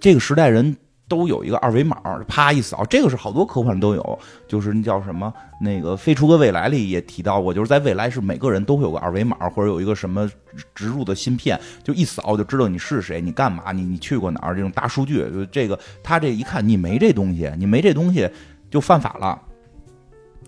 [0.00, 0.74] 这个时代人。
[1.10, 1.96] 都有一个二维码，
[2.28, 10.30] 啪一扫，这个是好多科幻都有，就是那叫什么那个《飞出个未来》里也提到过，就是在未来是每个人都会有个二维码，或者有一个什么
[10.72, 18.30] 植入的芯片，就一扫就知道你是谁，你干嘛，你你去过哪儿，这种大数据，就这个他这一看你没这东西，你没这东西
[18.70, 19.36] 就犯法了，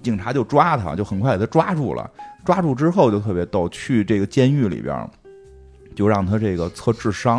[0.00, 2.08] 警察就抓他，就很快给他抓住了，
[2.44, 5.10] 抓住之后就特别逗，去这个监狱里边。
[5.94, 7.38] 就让他这个测智商，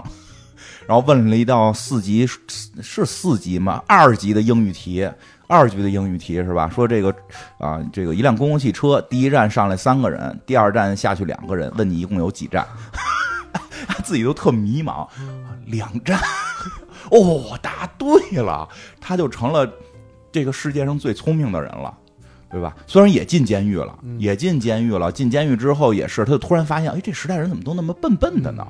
[0.87, 3.83] 然后问了一道四级是四级吗？
[3.87, 5.09] 二级的英语题，
[5.47, 6.69] 二级的英语题是吧？
[6.69, 7.13] 说这个
[7.57, 12.67] 啊，这个一辆公共汽车，第一站上来三个人，第二站下去两个人，问你一共有几站？
[13.87, 15.07] 他自己都特迷茫，
[15.65, 16.19] 两站。
[17.11, 18.67] 哦，答对了，
[19.01, 19.69] 他就成了
[20.31, 21.97] 这个世界上最聪明的人了。
[22.49, 22.75] 对吧？
[22.85, 25.11] 虽然也进监狱了，也进监狱了。
[25.11, 28.63] 进监狱之后也是，他就突然发现，哎，这时代人怎么都那么笨笨的呢？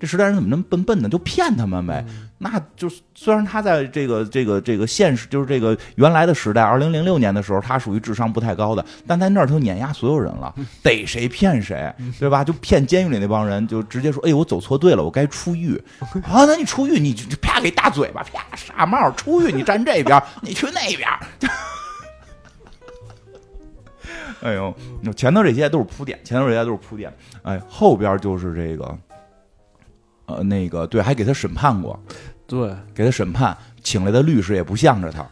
[0.00, 1.08] 这时代人怎么那么笨笨呢？
[1.08, 2.02] 就骗他们呗。
[2.38, 12.42] 那就虽然他在这个这个这个现实，就是这个原来的时代，二零零六年的时候，他属于智商不太高的，但在那儿他碾压所有人了，逮谁骗谁，对吧？
[12.42, 15.76] 就骗监狱里那帮人，就直接说，哎，我走错队了，我该出狱
[16.22, 16.46] 啊！
[16.46, 21.06] 那你出狱，你就啪给大嘴巴，啪傻帽，出狱你站这边，你去那边。
[24.42, 24.74] 哎呦，
[25.14, 27.14] 前头这些都是铺垫，前头这些都是铺垫。
[27.42, 28.98] 哎，后边就是这个，
[30.36, 31.98] 呃，那个对，还给他审判过，
[32.46, 35.24] 对，给他审判，请来的律师也不向着他。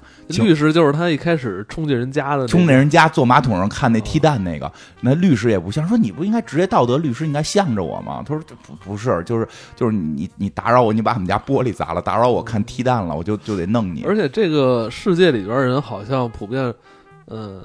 [0.43, 8.23] 律师就是他一开始冲进人家的，冲进人家坐马桶上看那踢蛋那个，那律师也不像，说你不应该职业道德律师应该向着我吗？
[8.27, 14.05] 他说不不是，就是就是你你打扰我，你把我们家玻璃砸了，打扰我看踢蛋了，我就就得弄你。
[14.05, 16.75] 而且这个世界里边人好像普遍，
[17.29, 17.63] 嗯。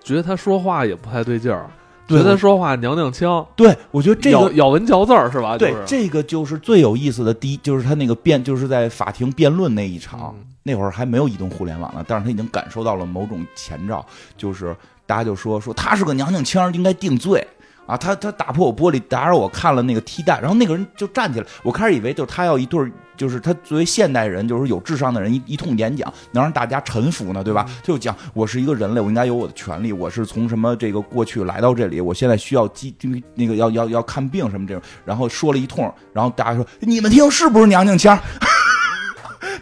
[0.00, 1.68] 觉得他说话也不太对劲儿，
[2.08, 3.46] 觉得他说话娘娘腔。
[3.54, 5.58] 对，我觉得这个咬文嚼字儿是吧？
[5.58, 7.32] 对，这个就是最有意思的。
[7.34, 14.04] 第一，就是他那个辩，就是在法庭辩论那一场，那会儿还没有移动互联网呢，但是他已经感受到了某种前兆，
[14.36, 14.74] 就是
[15.06, 17.46] 大家就说说他是个娘娘腔，应该定罪。
[17.86, 27.66] 啊，他他打破我玻璃，打扰我看了那个踢蛋，然后那个人就站起来，我开始以为就是他要一对儿，就是他作为现代人，就是有智商的人一一通演讲，能让大家臣服呢，对吧？
[27.82, 32.94] 就讲我是一个人类，我应该有我的权利，我是从什么这个过去来到这里，我现在需要基
[33.34, 38.18] 那个要要要看病什么这种，然后说了一通，然后大家说你们听是不是娘娘腔？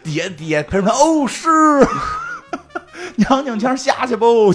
[0.03, 1.49] 爹爹陪着他哦是
[3.17, 4.53] 娘娘腔下去不？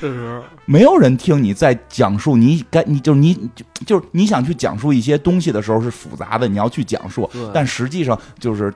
[0.00, 8.72] 确实，没有人听你在讲述你该你就是你就就是你想去讲述一些东西的时候是复杂的，你要去讲述，但实际上就是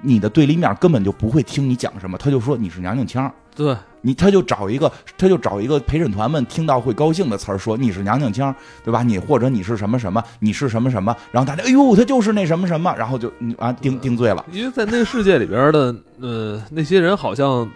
[0.00, 9.02] 你的对立面根本就不会听你讲什么，他就说你是娘娘腔，对你他就找一个他就找一个陪审团们听到会高兴的词儿说你是娘娘腔，对吧？
[9.02, 17.68] 你或者你是什么什么，你是什么什么，然后大家哎呦他就是那什么什么，然后就啊定定罪了，因为在那个世界里边的呃那些人好像。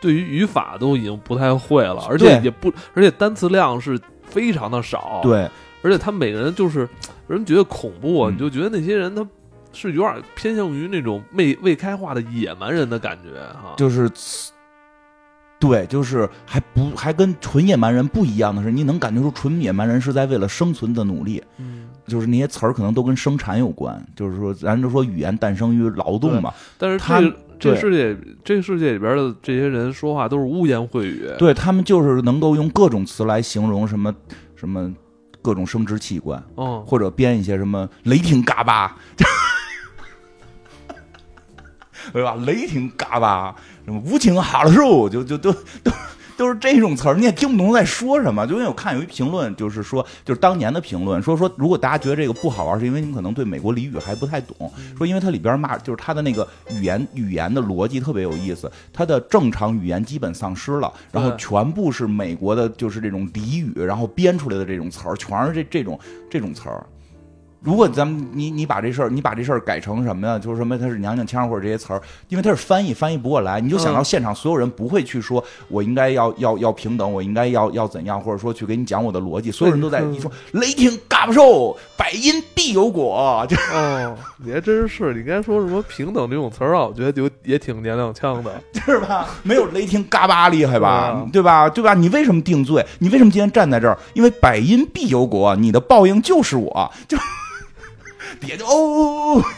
[0.00, 5.20] 对于语法都已经不太会了，而且也不，而且单词量是非常的少。
[5.22, 5.48] 对，
[5.82, 6.88] 而且他每个人就是
[7.26, 9.26] 人觉得恐怖，你就觉得那些人他
[9.72, 13.74] 是有点偏向于那种未未开化的野蛮人的感觉哈。
[13.76, 14.10] 就是，
[15.58, 21.42] 对，就是还不还跟纯野蛮人不一样的是，你能感觉出纯野蛮人是在为了生存的努力。
[21.56, 26.52] 嗯，就是那些词儿可能都跟生产有关，就是说咱就说语言诞生于劳动嘛。
[26.76, 27.22] 但是他。
[27.58, 31.28] 这世界，这个世界里边的这些人说话都是污言秽语。
[31.38, 34.14] 对他们就是能够用各种词来形容什么
[34.54, 34.94] 什么
[35.40, 38.96] 各种生殖器官，嗯，或者编一些什么雷霆嘎巴，
[42.12, 42.34] 对吧？
[42.46, 45.90] 雷霆嘎巴，什么无情哈了肉，就就都都。
[46.36, 48.46] 都是这种词儿，你也听不懂在说什么。
[48.46, 54.70] 就因为我看有一评论，就是说，就是当年的评论，说说如果大家觉得这个不好玩，是因为你们可能对美国俚语还不太懂。
[54.96, 65.98] 说因为它里边骂，就是它的那个语言语言的逻辑特别有意思，它的正常语言基本丧失了，然后全部是美国的，就是这种俚语，然后编出来的这种词儿，全是这这种
[66.30, 66.84] 这种词儿。
[67.66, 70.38] 如果咱们你你把这事儿你把这事儿改成什么呀？
[70.38, 83.44] 就是什么他是娘娘腔或者这些词儿，因为他是翻译翻译不过来，你就想到现场所有人不会去说，我应该要要要平等，我应该要要怎样，或者说去给你讲我的逻辑，所有人都在你说雷霆嘎巴兽，百因必有果。
[83.48, 86.86] 就哦，你还真是，你刚才说什么平等这种词儿啊？
[86.86, 89.26] 我觉得就也挺娘娘腔的， 是吧？
[89.42, 91.26] 没有雷霆嘎巴厉害吧？
[91.32, 91.68] 对吧？
[91.68, 91.94] 对吧？
[91.94, 92.86] 你为什么定罪？
[93.00, 93.98] 你为什么今天站在这儿？
[94.14, 97.18] 因为百因必有果，你的报应就是我，就。
[98.40, 99.42] 别就哦，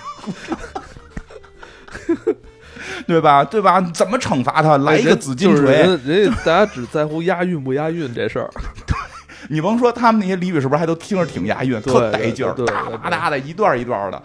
[3.07, 3.45] 对吧？
[3.45, 3.81] 对吧？
[3.95, 4.77] 怎么惩罚他？
[4.79, 5.77] 来一个紫金锤？
[6.05, 8.51] 人家大家只在乎押韵不押韵这事儿。
[9.49, 14.23] 你甭说他们那些俚语是不是还都听着挺押韵，特带劲儿，哒哒哒的一段一段的。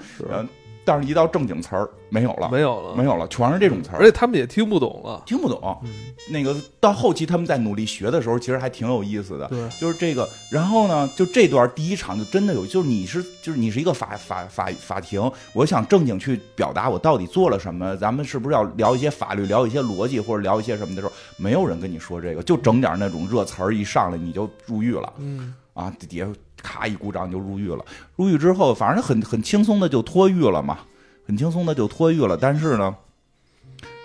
[0.85, 5.81] 但是，一到正经词儿，没有了，没有了，没有了，全是这种词儿，而且他们也听不懂了，听不懂。
[6.29, 9.47] 那个到后期他们在努力学的时候，其实还挺有意思的。
[9.47, 10.27] 对，就是这个。
[10.49, 25.13] 然后呢，就这段第一场就真的有，就是你是就是你是一个法法法法庭，我想正经去表达我到底做了什么，咱们是不是要聊一些法律，聊一些逻辑，或者聊一些什么的时候，没有人跟你说这个，就整点那种热词儿一上来你就入狱了。
[25.17, 25.53] 嗯。
[25.73, 26.27] 啊，底下
[26.61, 27.83] 咔一鼓掌就入狱了。
[28.15, 30.79] 入狱之后，反正很很轻松的就脱狱了嘛，
[31.25, 32.37] 很轻松的就脱狱了。
[32.37, 32.95] 但是呢，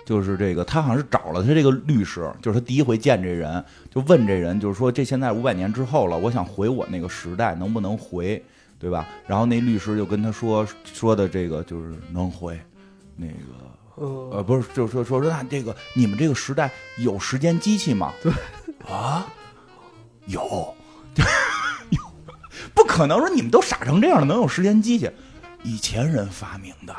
[0.03, 8.43] 就是这个他好像是找了他这个律师，就是他第一回见这人，就问这人，就是说这现在五百年之后了，我想回我那个时代，能不能回，
[8.79, 9.07] 对吧？
[9.27, 12.59] 然后那律师就跟他说说的这个就是能回，
[13.15, 18.11] 那个呃不是，就是说说说那这个你们这个时代有时间机器吗？
[18.23, 18.33] 对
[18.91, 19.27] 啊，
[20.25, 20.73] 有。
[22.99, 25.09] 不可能说你们都傻成这样了，能有时间机器？
[25.63, 26.93] 以前人发明的。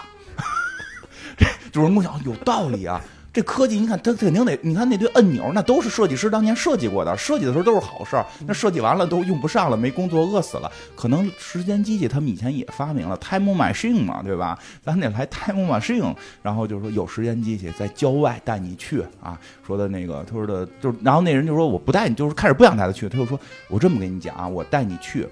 [1.36, 2.98] 这主人公想有道理啊，
[3.34, 8.24] 这科技你看，它肯定得，你看那堆按钮，那都是设计师当年设计过的，设计的时候都是好事儿。
[8.46, 10.72] 那设计完了都用不上了，没工作饿死了。
[10.96, 14.58] 可能时间机器他们以前也发明了，time machine 嘛，对吧？
[14.82, 19.38] 咱得来 time machine，然后就是说有时间机器在郊外带你去啊。
[19.66, 23.06] 说的那个，他说的就是，然后那人就说我不带你，就是开始不想带他去。
[23.06, 25.28] 他就说我这么跟你讲啊，我带你去。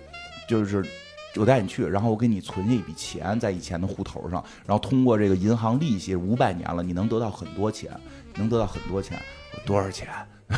[0.49, 0.85] 就是
[1.37, 7.91] 我带你去，然后我给你存下一笔钱在以前的户头上，然后通过这个银行利息，五百年了，你能得到很多钱，
[8.37, 9.21] 能得到很多钱，
[9.65, 10.09] 多少钱？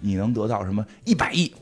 [0.00, 0.84] 你能得到什么？
[1.04, 1.54] 一百亿。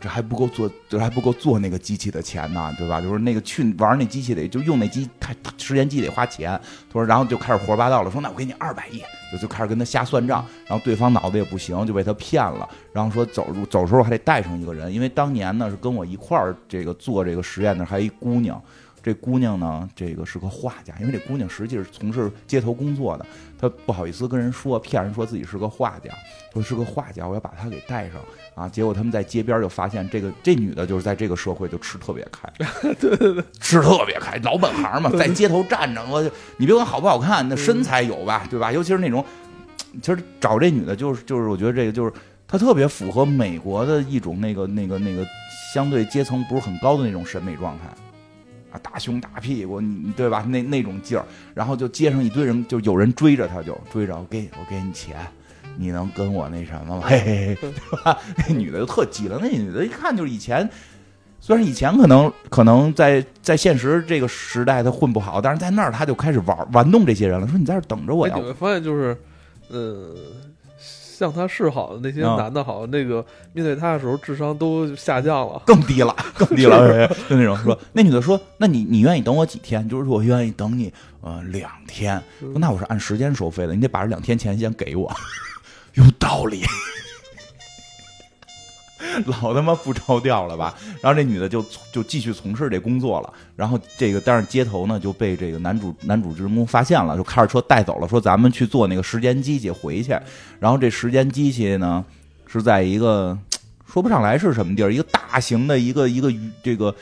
[0.00, 3.00] 这还不够做，这还不够做那个机器的钱呢，对吧？
[3.00, 6.60] 就是那个去玩那机器得就用那机，太时间机得花钱。
[6.88, 9.00] 他说，然后就开始胡说八道了，说那我给你二百亿，
[9.38, 10.44] 就开始跟他瞎算账。
[10.66, 12.68] 然后对方脑子也不行，就被他骗了。
[12.92, 18.62] 然后说走路走时候还得带上一个人，因为当年呢是跟我一块儿这个做这个实验的还有一姑娘。
[19.02, 23.26] 这姑娘呢，这个是个画家，因为这姑娘实际是从事街头工作的，
[23.58, 26.10] 她不好意思跟人说，骗人说自己是个画家，
[26.52, 28.20] 说是个画家，我要把她给带上
[28.54, 28.68] 啊。
[28.68, 32.48] 结果他们在街边就发现，这个这女的就是在这个社会就吃特别开，
[33.00, 36.22] 对对对，吃特别开，老本行嘛，在街头站着，我
[36.56, 38.70] 你别管好不好看，那身材有吧，对吧？
[38.70, 39.24] 尤其是那种，
[40.00, 42.12] 其实找这女的，就是就是，我觉得这个就是
[42.46, 45.26] 她特别符合美国的一种那个那个那个
[45.74, 47.88] 相对阶层不是很高的那种审美状态。
[48.72, 50.42] 啊，大胸大屁股，你对吧？
[50.48, 55.16] 那那种劲儿，然后就街上一堆人，就有人追着他，就追着我给我给你钱，
[55.76, 57.02] 你能跟我那什么吗？
[57.06, 58.18] 嘿 嘿嘿，对吧？
[58.48, 60.68] 那女的就特急了，那女的一看就是以前，
[61.40, 68.34] 虽然以前可能可能在在现实这个时代她混不好，但是在那儿她就开始玩玩弄这些人了，说你在这等着我呀。
[68.36, 69.16] 你会发现就是，
[69.68, 70.14] 呃。
[71.22, 79.88] 向他示好的那些男的，好像那个面对他的时候智商都下降了，更低了， 更低了，就那种说，那女的说，那你你愿意等我几天？
[79.88, 82.20] 就是说我愿意等你呃两天。
[82.56, 85.14] 那我是按时间收费的，你得把这两天钱先给我，
[85.94, 86.62] 有道理。
[89.26, 90.74] 老他妈不着调了吧？
[91.00, 93.32] 然后这女的就就继续从事这工作了。
[93.56, 100.18] 然后这个但是街头呢就被这个男主男主人公发现了，就开着车带走了，说咱们去做那个时间机器回去。
[100.58, 102.04] 然后这时间机器呢
[102.46, 103.36] 是在一个
[103.86, 106.94] 说不上来是什么地儿，一个大型的一个一个这个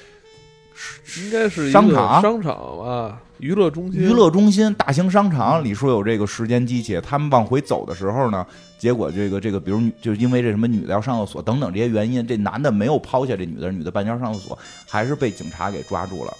[1.18, 3.20] 应该是商场商场吧。
[3.38, 8.46] 娱乐中心，娱乐中心，大型商场里说有这个时间机器，他们往回走的时候呢，
[8.78, 16.36] 结果这个这个，比如就因为这什么女的要上厕所等等这些原因，这男的没有抛下这女的，女的半截上厕所，还是被警察给抓住了。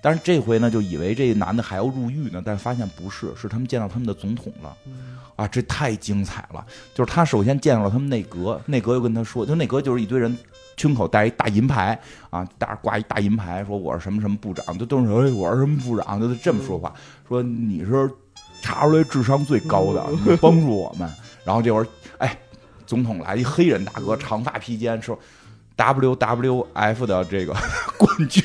[0.00, 4.76] 但是这回呢，就以为这男的还要入狱呢，但发现不是，是他们见到他们的总统了。
[5.36, 6.64] 啊，这太精彩了！
[6.92, 10.36] 就是他首先见到了他们内阁，内阁又跟他说，就内阁就是一堆人。
[10.76, 11.98] 胸口戴一大银牌
[12.30, 16.92] 啊，大挂一大银牌，说我是什么什么部长，就都是说我是什么部长，就这么说话。
[17.28, 18.10] 说你是
[18.62, 21.08] 查出来智商最高的， 你帮助我们。
[21.44, 21.86] 然后这会儿，
[22.18, 22.36] 哎，
[22.86, 25.18] 总统来一黑人大哥，长发披肩，说
[25.76, 27.54] WWF 的这个
[27.96, 28.42] 冠军，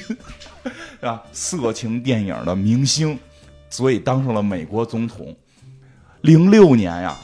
[1.00, 1.24] 是吧？
[1.32, 3.18] 色情电影的明星，
[3.70, 5.36] 所以当上了美国总统。
[6.22, 7.18] 零六年呀。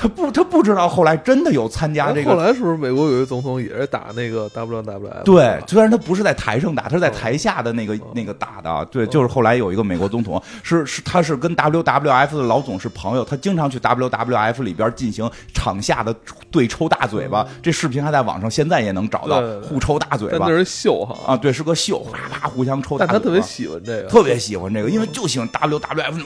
[0.00, 2.30] 他不，他不知道后来真的有参加这个。
[2.30, 5.24] 后来是不是美国有一个总统也是打那个 WWF？
[5.24, 8.84] 对，虽然他不是在台上打，他是在台下的那个那个打的。
[8.92, 16.14] 对，就是后来有一个美国总统，是是，他是跟 WWF 的老总是朋友，他经常去 WWF 里边进行场下的
[16.50, 17.44] 对抽大嘴巴。
[17.60, 20.46] 这视频还在网上，现在也能找到，互抽大嘴巴。
[20.48, 22.96] 那是秀哈啊，对，是个秀，啪啪互相抽。
[22.98, 26.20] 但他特别喜欢这个，特别喜欢这个，因为就喜欢 WWF，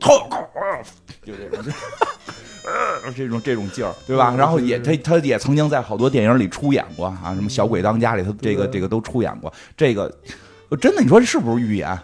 [0.00, 0.82] 呃，
[1.24, 1.72] 就这种。
[3.14, 4.34] 这种这种劲儿，对吧？
[4.36, 9.52] 然后也他他也曾经在好多电影里出演过啊，什么《小鬼当家》里，他这个这个都出演过。
[9.76, 10.12] 这个
[10.80, 11.98] 真的，你说这是不是预言？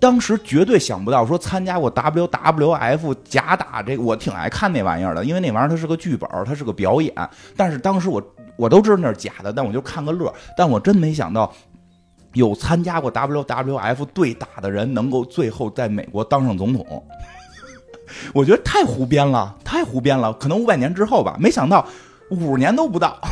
[0.00, 7.14] 当时绝对想不到，说参加过 WWF 假打这个，我挺爱看那玩意儿的，因为那玩意儿它是个剧本，它是个表演。
[7.56, 8.20] 但是当时我
[8.56, 10.34] 我都知道那是假的，但我就看个乐。
[10.56, 11.54] 但我真没想到，
[12.32, 17.06] 有参加过 WWF 对打的人，能够最后在美国当上总统。
[18.32, 20.32] 我觉得太胡编了，太胡编了。
[20.34, 21.86] 可能五百年之后吧，没想到
[22.30, 23.18] 五十年都不到，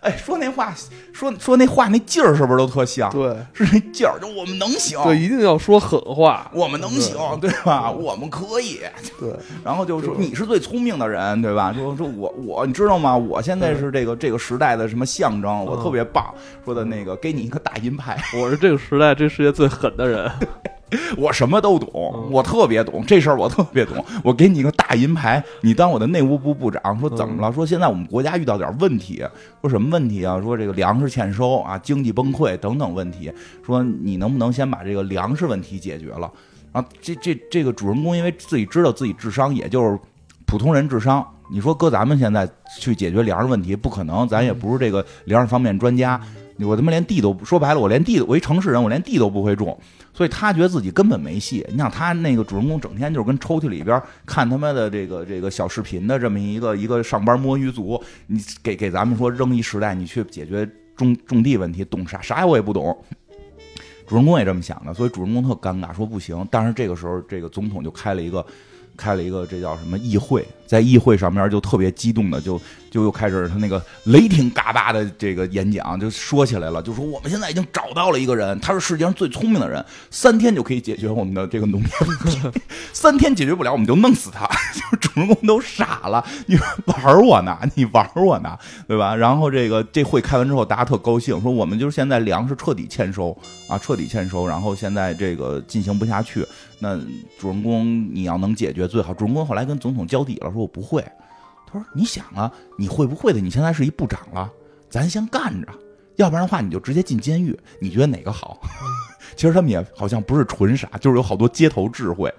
[0.00, 0.72] 哎，说那话，
[1.12, 3.10] 说说那话，那劲儿是不是都特像？
[3.10, 7.90] 对，是那劲儿，就我们能行，对，一定要说狠话，我们能行，对吧？
[7.90, 8.78] 我们可以，
[9.18, 9.34] 对。
[9.64, 11.74] 然后就说你是最聪明的人，对吧？
[11.76, 13.16] 说说我我，你知道吗？
[13.16, 15.64] 我现在是这个这个时代的什么象征？
[15.64, 16.32] 我特别棒。
[16.64, 20.30] 说的那个，给你一个大银牌，我是这个时代这世界最狠的人。
[21.16, 24.04] 我什么都懂，我特别懂这事儿，我特别懂。
[24.22, 26.98] 我给你一个大银牌，你当我的内务部部长。
[26.98, 27.52] 说怎么了？
[27.52, 29.24] 说现在我们国家遇到点问题。
[29.60, 30.40] 说什么问题啊？
[30.40, 33.30] 说这个粮食欠收啊，经济崩溃等等问题。
[33.64, 36.30] 说你能不能先把这个粮食问题解决了？
[36.72, 39.98] 然后这这这个主人公因为自己知道自己智商也就是
[40.46, 42.48] 普通人智商，你说搁咱们现在
[42.80, 46.20] 去解决粮食问题不可能，咱也不是这个粮食方面专家。
[46.64, 49.78] 我他妈连地都说白了，我连地我一城市人，我连地都不会种。
[50.12, 51.64] 所以他觉得自己根本没戏。
[51.70, 62.20] 你想他那个主人公整天就是跟抽屉里边看他妈的这个这个小视频的这么一个一个上班摸鱼族，你给给咱们说扔一时代，你去解决种种地问题，懂啥？
[62.20, 62.96] 啥我也不懂。
[64.08, 66.44] 主人公也这么想的，所以主人公特尴尬，说不行。
[66.50, 68.44] 但是这个时候，这个总统就开了一个
[68.96, 72.60] 开了一个这叫什么议会，在议会上面就特别激动的就。
[72.90, 82.60] 就又开始他那个雷霆嘎巴的这个演讲，就说起来了，就说我们现在已经找到了一个人，他是世界上最聪明的人，三天就可以解决我们的这个农业问题，
[82.92, 84.48] 三天解决不了，我们就弄死他。
[84.74, 87.58] 就主人公都傻了，你玩我呢？
[87.74, 88.56] 你玩我呢？
[88.86, 89.14] 对吧？
[89.14, 93.36] 然后这个这会开完之后，大家特高兴，说我们就是现在粮食彻底欠收
[93.68, 96.46] 啊，彻底欠收，然后现在这个进行不下去。
[96.78, 96.96] 那
[97.38, 99.12] 主人公你要能解决最好。
[99.12, 101.04] 主人公后来跟总统交底了，说我不会。
[101.70, 103.40] 他说：“你想啊，你会不会的？
[103.40, 104.50] 你现在是一部长了，
[104.88, 105.68] 咱先干着，
[106.16, 107.58] 要不然的话你就直接进监狱。
[107.80, 108.60] 你觉得哪个好？
[109.36, 112.32] 其实他们也好像不是纯傻，就是有好多街头智慧，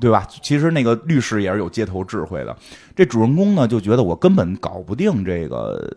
[0.00, 0.26] 对吧？
[0.42, 2.56] 其实那个律师也是有街头智慧的。
[2.96, 5.88] 这主人公呢，就觉得我根本搞不定这个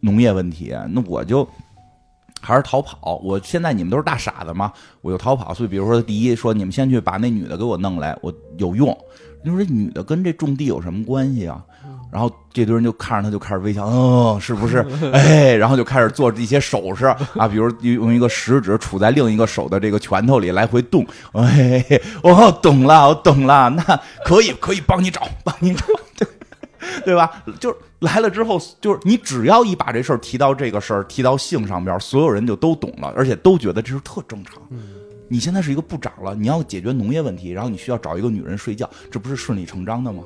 [0.00, 1.48] 农业问题，那我就
[2.40, 3.16] 还是逃跑。
[3.24, 5.52] 我现在你们都是大傻子嘛，我就逃跑。
[5.52, 8.96] 所以，比如说，第一说你们先去把那女的给我弄来，我有用。
[9.42, 11.64] 你说这女的跟这种地有什么关系啊？”
[12.14, 14.86] 然后这堆人就看着他，就开始微笑，嗯，是不是？
[15.12, 21.04] 哎，然后就开始做一些手势啊，比如用一个食指杵在另一个手的这个拳头里来回动。
[21.32, 21.84] 哎，
[22.22, 25.84] 我懂了，我懂了，那可以，可以帮你找， 帮你找，
[26.16, 26.28] 对
[27.04, 27.42] 对吧？
[27.58, 34.62] 就是来了之后，就是你只要一把这事儿提到这个事儿，提到性上边，所有人就都懂了，而且都觉得这是特正常。
[35.26, 40.22] 你现在是一个部长了，你要解决农业问题，然后你需要找一个女人睡觉，这不是顺理成章的吗？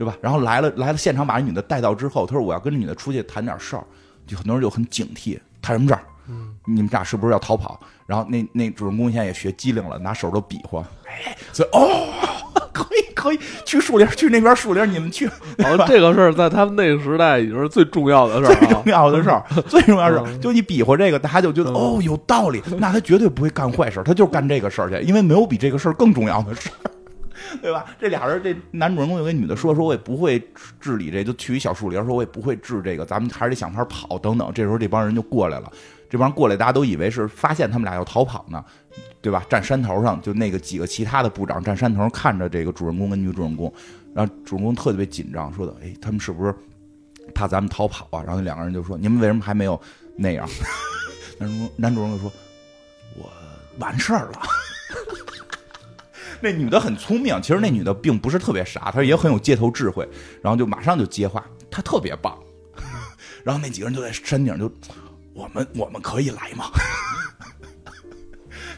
[0.00, 0.16] 对吧？
[0.22, 3.84] 然后来了来了，现场把这女的带到之后，他说我要跟这女的出去谈点事儿，
[4.26, 6.00] 就很多人就很警惕，谈什么事儿？
[6.30, 7.78] 嗯，你们俩是不是要逃跑？
[8.06, 12.08] 然后那那主人公现在也学机灵了，拿手都比划，哎，所以哦，
[12.72, 15.28] 可以可以，去树林，去那边树林，你们去。
[15.58, 26.89] 然后这个事儿在他们那个时代已经是最重要的事儿， 最重要的事儿，最重要是就你比划这个，大家就觉得哦有道理，那他绝对不会干坏事，他就干这个事儿去，因为没有比这个事儿更重要的事儿。
[27.60, 27.86] 对吧？
[27.98, 30.38] 这俩人，这男主人公有个女的说：“说我也不会
[30.80, 35.72] 治理这，就去一小树林，说我也不会治这个，咱们还是得想法跑等等。”这时候这帮人就过来了，
[36.08, 38.64] 这帮人过来，大家都以为是发现他们俩要逃跑呢，
[39.20, 39.44] 对吧？
[39.48, 43.72] 站山头上，就那个几个其他的部长站山头看着这个主人公跟女主人公，
[44.14, 46.54] 然后主人公特别紧张，说的：“哎，他们是不是
[47.34, 49.80] 怕咱们逃跑啊？”然后那两个人就说：“你们为什么还没有
[50.16, 50.48] 那样？”
[51.38, 52.32] 男 主男主人公说
[53.16, 53.30] ：“我
[53.78, 54.42] 完事儿了。”
[56.42, 60.08] 那女的很聪明，其实那女的并不是特别傻，她也很有街头智慧，
[60.42, 62.38] 然后就马上就接话，她特别棒。
[63.44, 64.70] 然后那几个人就在山顶就，
[65.34, 66.66] 我们我们可以来吗？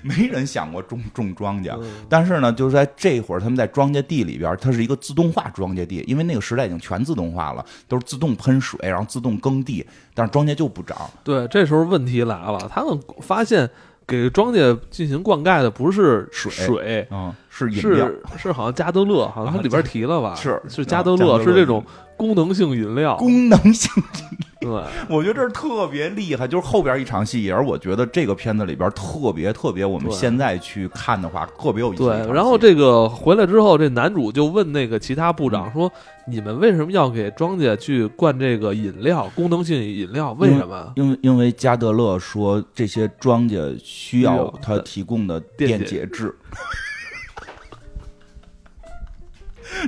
[0.02, 11.08] 没人想过种种庄稼，但是呢，就是在这会儿，他们在庄稼地里边，它是一个自动化庄稼地，因为那个时代已经全自动化了，都是自动喷水，然后自动耕地，但是庄稼就不长。
[11.22, 13.70] 对，这时候问题来了，他们发现。
[14.06, 20.34] 给庄稼进行灌溉的不是水，水嗯，是是是，好像加德乐，好像它里边提了吧？
[20.34, 21.84] 是是加德乐，是这种
[22.16, 23.16] 功能性饮料。
[23.16, 26.46] 功能性饮料，对， 我觉得这是特别厉害。
[26.48, 32.04] 就是后边一场戏，也是我觉得这个片子里边特别特别，我们现在去看的话，特别有意思。
[32.04, 35.90] 对，然后这个回来之后，这男主就问那个其他部长说。
[36.24, 39.28] 你们为什么要给庄稼去灌这个饮料？
[39.34, 40.92] 功能性饮料为什么？
[40.94, 46.32] 因为因为加德勒说这些庄稼需要他提供的电解质。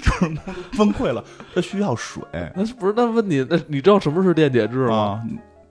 [0.01, 0.37] 就是
[0.77, 1.25] 崩溃了，
[1.55, 2.23] 他需要水。
[2.55, 3.47] 那不是那问你？
[3.49, 5.23] 那你知道什么是电解质吗？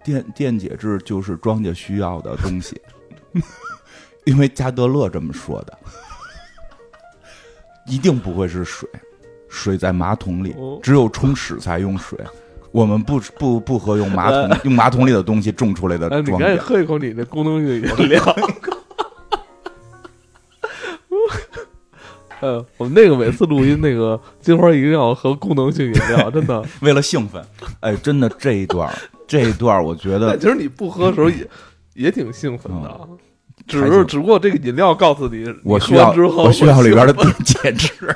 [0.03, 2.80] 电电解质就是庄稼需要的东西。
[4.26, 5.78] 因为加德勒这么说的，
[7.88, 8.88] 一定不会是水。
[9.49, 12.18] 水在马桶里，只有冲屎才用水。
[12.72, 16.57] 我们不不不喝用马桶用马桶里的东西种出来的庄赶紧稼。
[16.57, 18.36] 喝一口你那功能性饮料。
[22.44, 26.62] 呃， 我们那个每次录音，那个 金花一定要喝功能性饮料， 真的。
[26.82, 27.41] 为了兴奋，
[27.80, 28.94] 哎，真的这一段
[29.26, 31.48] 这一段我觉得但其实你不喝的时候也
[31.94, 33.00] 也挺兴奋的，
[33.66, 38.14] 只是只不过这个饮料告诉你，我需要我需要里边的电解质。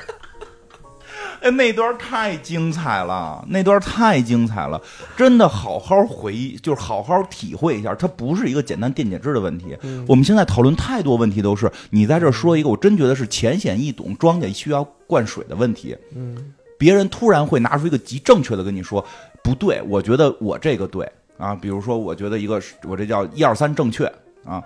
[1.40, 4.80] 哎，那段太精彩了，那段太精彩了，
[5.16, 9.76] 真的好好回忆，就是好好体会一下，它不是一个简单电解质的问题。
[9.82, 15.96] 嗯我们现在讨论太多问题都是你在这说一个，我真觉得是浅显易懂，庄稼需要灌水的问题。
[16.14, 19.04] 嗯别人突然会拿出一个极正确的跟你说，
[19.42, 24.06] 不对，我觉得我这个对啊，比如说我觉得一个我这叫一二三正确
[24.44, 24.62] 啊，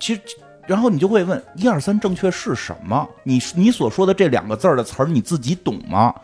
[0.00, 0.20] 其实。
[0.68, 3.08] 然后你就会问一二三正确是什么？
[3.24, 6.14] 你你所说的这两个字儿的词儿你自己懂吗？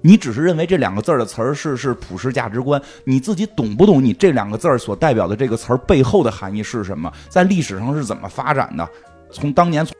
[0.00, 4.04] 你只是认为这两个字儿的词儿是是普世价值观，你自己懂不懂？
[4.04, 7.10] 你这两个字儿所代表的这个词儿背后的含义是什么？
[7.28, 8.86] 在历史上是怎么发展的？
[9.30, 9.94] 从当年从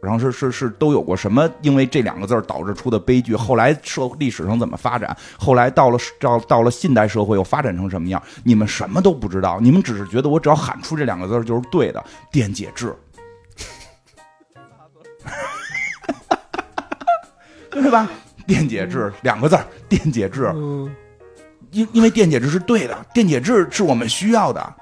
[0.00, 1.48] 然后是是是都有过什么？
[1.60, 5.16] 因为这两个字导致出的悲剧，后来社历史上怎么发展？
[5.36, 8.22] 后来到了到到了近代社会又发展成什么样？
[8.42, 12.94] 你们什么都不知道，你们只是觉得我只要喊出这两个字就是对的，电解质，
[17.70, 18.08] 对吧？
[18.46, 20.94] 电解质两个字儿，电解质，嗯
[21.70, 24.74] 因因为电解质是对的，电解质是我们需要的。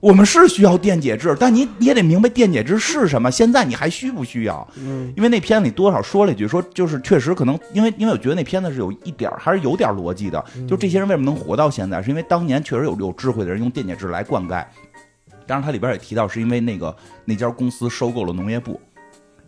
[0.00, 3.30] 我们是需要电解质，但你你也得明白电解质是什么。
[3.30, 4.68] 现在你还需不需要？
[4.76, 10.44] 嗯因为那片子里多少说了一句，说就是确实可能，因为因为我觉得那片子是有一点儿还是有点逻辑的。
[10.68, 14.62] 就这些人为什么能活到现在，是因为当年确实有有智慧的人用电解质来灌溉。
[15.46, 16.94] 当然，它里边也提到，是因为那个
[17.24, 18.78] 那家公司收购了农业部。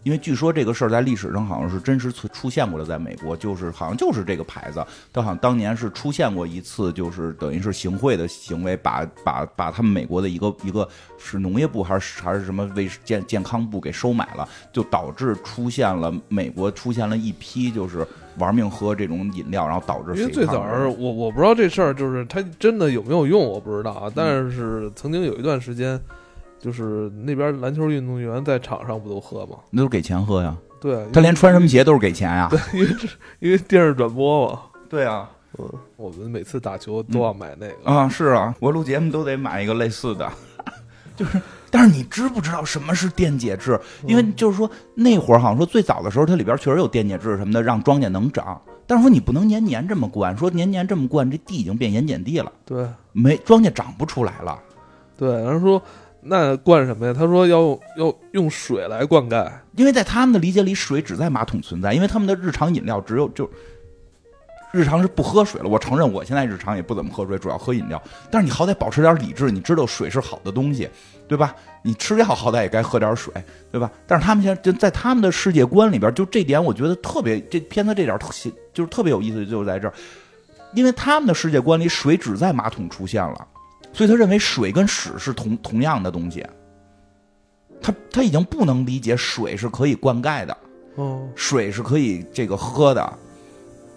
[0.07, 10.89] 因为据说这个事儿在历史上好像是真实出出现过的，在美国就是好像就是这个牌子，它好像当年是出现过一次，就是等于是行贿的行为，把把把他们美国的一个一个
[11.19, 18.07] 是农业部还是还是什么卫健健康部给收买了，就导致出现了美国出现了一批就是
[18.39, 24.13] 玩命喝这种饮料，然后导致因为最早儿我我不知道这事儿，就是它真的有没有用，我不知道啊。
[24.15, 26.01] 但是曾经有一段时间，
[26.67, 29.57] 就是那边篮球运动员在场上不都喝吗？
[29.71, 32.49] 那都是给钱喝呀，对，他连穿什么鞋都是给钱呀。
[32.51, 33.09] 对因为这
[33.39, 35.65] 因为电视转播嘛，对啊，嗯，
[35.95, 37.89] 我们每次打球都要买那个。
[37.89, 40.29] 啊，是啊，我录节目都得买一个类似的，
[41.15, 41.41] 就是，
[41.71, 43.79] 但是你知不知道什么是电解质？
[44.05, 48.61] 因为就是说那会儿好像说最早的时候，它里边确实有电解质什么的，让庄稼能长。
[48.89, 54.59] 但是说你不能年年这么灌，说年年这么灌，这地已经变盐碱地了，对没庄稼长不出来了。
[55.17, 55.81] 对，然后说
[56.29, 57.15] 那灌什么呀？
[57.17, 59.51] 他说要要用水来灌溉。
[59.77, 63.51] 因为在他们的理解里，水只在马桶存在，因为他们的日常饮料只有就
[64.73, 65.69] 日常是不喝水了。
[65.69, 68.03] 我承认，我现在日常也不怎么喝水，主要喝饮料。
[68.31, 70.89] 但是你好歹保持点理智，你知道水是好的东西，
[71.29, 71.55] 对吧？
[71.83, 73.33] 你吃药好歹也该喝点水，
[73.71, 73.91] 对吧？
[74.07, 78.29] 但是他们现在就在他们的世界观里边，就这点我觉得特别，这片子这点特
[78.75, 79.95] 就是特别有意思，就是在这儿，
[80.75, 83.47] 因为他们的世界观里，水只在马桶出现了，
[83.97, 86.45] 所以他认为水跟屎是同同样的东西。
[87.81, 90.55] 他他已经不能理解水是可以灌溉的，
[90.97, 93.19] 哦，水是可以这个喝的，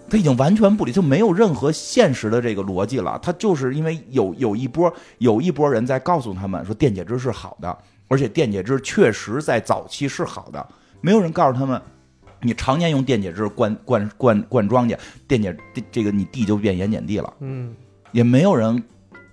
[0.08, 3.18] 他已经完全不理，就没有任何现实的这个逻辑了。
[3.22, 7.76] 他就是因为有有一波有一波人在告诉他们说电解质是好的，
[8.08, 10.66] 而且电解质确实在早期是好的，
[11.02, 11.80] 没有人告诉他们。
[12.42, 14.96] 你常年用电解质灌灌灌灌庄稼，
[15.28, 17.76] 电解这这个你地就变盐碱地了，嗯
[18.12, 18.82] 也没有人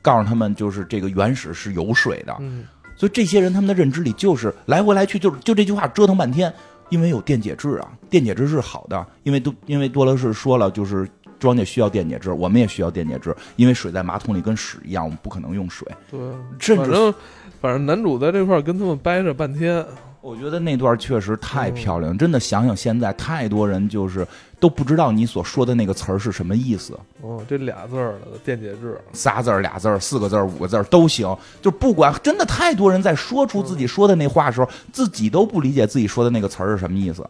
[0.07, 2.63] 告诉他们就是这个原始是有水的，嗯
[2.95, 6.51] 所以这些人他们的认知里就是来回来去就是就这句话折腾半天，
[6.87, 11.05] 因为有电解质啊，电解质是好的，因为都因为多乐士说了，就是
[11.37, 15.85] 庄稼需要电解质，我们也需要电解质，因为水在马桶里跟屎一样，我们不可能用水。
[16.09, 16.19] 对，
[16.57, 17.13] 甚至反正
[17.61, 19.85] 反正男主在这块儿跟他们掰扯半天。
[20.27, 24.27] 我觉得那段确实太漂亮，真的想想现在太多人就是
[24.59, 28.99] 都不知道你所说的那个词儿是什么意思，哦，这俩字儿了电解质。
[29.13, 37.25] 仨字儿、俩字儿、四个字儿、五个字儿都行，就不管真的太多人在说出自己说的那话的时候，自己都不理解自己说的那个词儿是什么意思。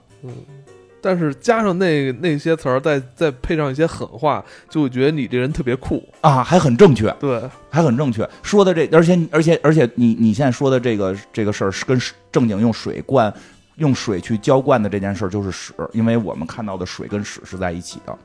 [1.02, 6.08] 但是加上那那些词儿，再再配上一些狠话，就会觉得你这人特别酷。
[6.22, 8.28] 啊，还很正确，对，还很正确。
[8.42, 12.00] 说的这，而且而且而且你你现在说的这个这个事儿，是跟
[12.32, 13.34] 正经用水灌、
[13.76, 18.18] 用水去浇灌的这件事儿就是屎，因为我们看到的水跟屎是在一起的。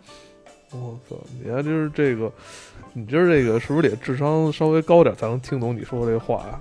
[0.70, 2.32] 我操，你还就是这个，
[2.94, 6.58] 你今儿这个是不是得智商稍微高点才能听懂你说这话呀？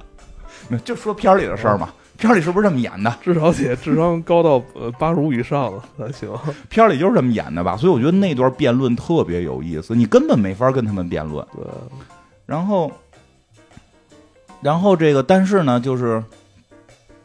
[0.67, 1.91] 没有就说片儿里的事儿嘛，
[2.21, 3.17] 片里是不是这么演的？
[3.19, 6.31] 至少得智商高到呃八十五以上了才行。
[6.69, 7.75] 片里就是这么演的吧？
[7.75, 11.43] 所以我觉得那段辩论特别有意思，你根本没法跟他们辩论。
[11.51, 11.65] 对，
[12.45, 12.91] 然后，
[14.61, 16.23] 然后这个，但是呢，就是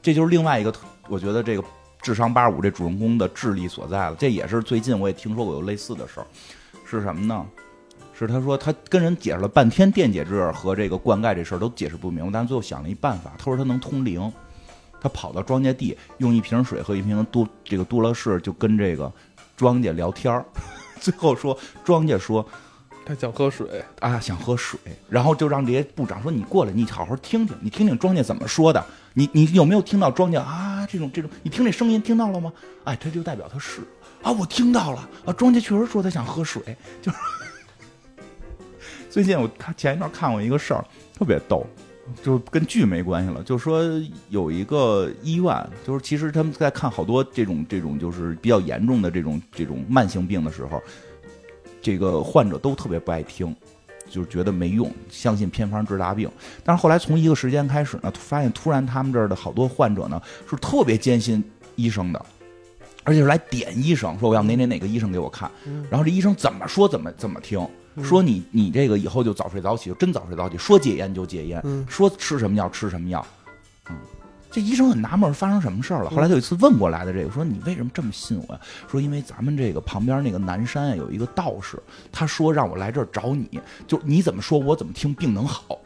[0.00, 0.72] 这就是另外一个，
[1.08, 1.62] 我觉得这个
[2.00, 4.16] 智商八十五这主人公的智力所在了。
[4.18, 6.26] 这也是最近我也听说过有类似的事儿，
[6.86, 7.44] 是什么呢？
[8.18, 14.32] 是他说他跟人解释了半天电解质和这个灌溉这事儿都解释不明白，但是最后想了一办法，他说他能通灵，
[15.00, 19.12] 他跑到庄稼地，用一瓶水和一瓶杜这个杜乐士就跟这个
[19.56, 20.44] 庄稼聊天儿，
[21.00, 22.46] 最后说庄稼说
[23.04, 23.84] 他想喝水。
[24.00, 24.78] 啊想喝水，
[25.08, 28.84] 然后就让这些部长说你过来，你好好听听，你听听庄稼怎么说的，
[29.14, 32.52] 你你有没有听到庄稼啊这种这种，你听这声音听到了吗？
[32.84, 33.80] 哎，他就代表他是。
[34.22, 35.08] 啊，我听到了。
[35.24, 37.18] 啊，庄稼确实说他想喝水，就是。
[39.08, 40.84] 最近我看前一段看过一个事儿，
[41.14, 41.64] 特别逗，
[42.22, 43.42] 就跟剧没关系了。
[43.42, 43.82] 就是说
[44.28, 50.82] 有一个医院，就是其实他们在看好多这种这种就是比较严重的这种这种慢性病的时候，
[51.82, 53.54] 这个患者都特别不爱听，
[54.08, 56.30] 就是觉得没用，相信偏方治大病。
[56.64, 61.42] 但是后来从一个时间开始呢，发现突然他们这儿的好多患者呢是特别坚信
[61.74, 62.26] 医生的，
[63.04, 65.50] 而且是来点医生，说我要哪哪哪个医生给我看，
[65.90, 67.66] 然后这医生怎么说怎么怎么听。
[68.02, 70.58] 说你你这个以后就早睡早起，就真早睡早起。
[70.58, 73.24] 说戒烟就戒烟，说吃什么药吃什么药。
[73.88, 73.96] 嗯，
[74.50, 76.10] 这医生很纳闷，发生什么事儿了？
[76.10, 78.60] 后来有一次问过来的这个，说你为什么这么信我呀？
[78.90, 85.78] 说因为咱们这个旁边那个南山啊有一个道士，他说让我来这儿找你，就你怎么说我怎么听，病能好。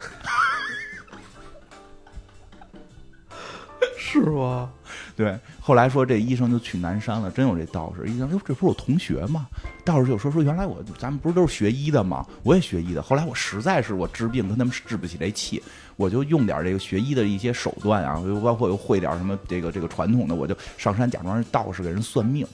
[3.97, 4.69] 是吗？
[5.17, 8.09] 对，后来说这医生就去南山了，真有这道士。
[8.09, 9.47] 医生哟：“这不是我同学吗？”
[9.85, 12.25] 道士就说：“说原来我咱们不是都是学医的吗？
[12.43, 13.01] 我也学医的。
[13.01, 15.61] 后来我实在是我治病跟他们治不起这气，
[15.95, 22.47] 我就用点这个学医的一些手段啊，包括又会点什么这个这个传统的，我就上山假装道士给人算命。”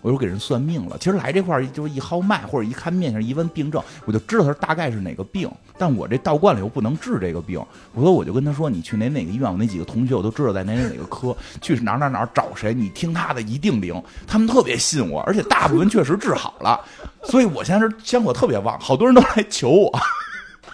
[0.00, 0.96] 我又给人算命了。
[0.98, 5.50] 其实来这块儿就是一号脉，或者一看面相，一问病症，我就知道他大概是哪个病。
[5.76, 7.64] 但我这道观里又不能治这个病。
[7.94, 14.02] 我说我就跟他说，你去哪哪个医院，我那几个同学我都知道在哪哪哪个科， 去哪哪哪找谁，你听他的一定灵。
[14.26, 16.80] 他们特别信我，而且大部分确实治好了。
[17.24, 19.98] 所以我现在是香火特别旺，好多人都来求我。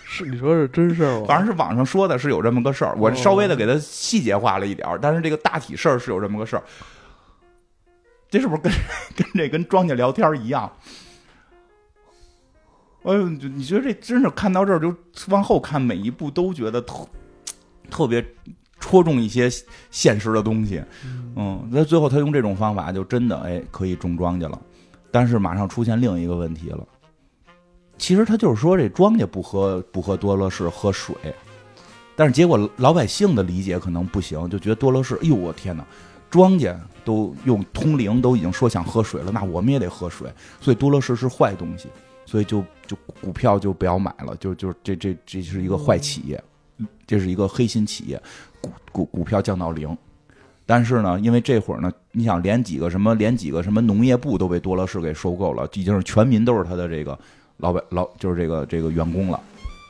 [0.06, 1.24] 是你说是真事儿吗？
[1.26, 6.62] 反正是网上说的是有这么个事儿，我稍微的给他细节化了一点儿但是这个大体事儿是有这么个事儿。
[8.30, 8.72] 这是不是跟
[9.16, 10.70] 跟这跟庄稼聊天一样？
[13.04, 14.96] 哎呦，你觉得这真是看到这儿就
[15.28, 17.06] 往后看每一步都觉得特
[17.90, 18.24] 特别
[18.80, 19.50] 戳中一些
[19.90, 20.82] 现实的东西。
[21.36, 24.58] 嗯，那最后他用这种方法就真的哎可以种庄稼了，
[25.10, 26.86] 但是马上出现另一个问题了。
[27.98, 31.14] 其实他就是说这庄稼不喝不喝多乐士喝水，
[32.16, 35.84] 但是结果老百姓的理解可能不行，就觉得多乐士，哎呦我天哪！
[36.34, 36.74] 庄稼
[37.04, 40.28] 都用通灵，都已经说想喝水了，那我们也得喝水。
[40.60, 41.86] 所以多乐士是坏东西，
[42.26, 46.42] 所以就就股票就不要买了，就就这这这是一个坏企业，
[47.06, 48.20] 这是一个黑心企业，
[48.60, 49.96] 股股股票降到零。
[50.66, 57.16] 但是呢，因为这会儿呢，你想连几个什么，连几个什么农业部都被多乐士给收购了，已经是全民都是他的这个
[57.58, 59.40] 老板老就是这个这个员工了。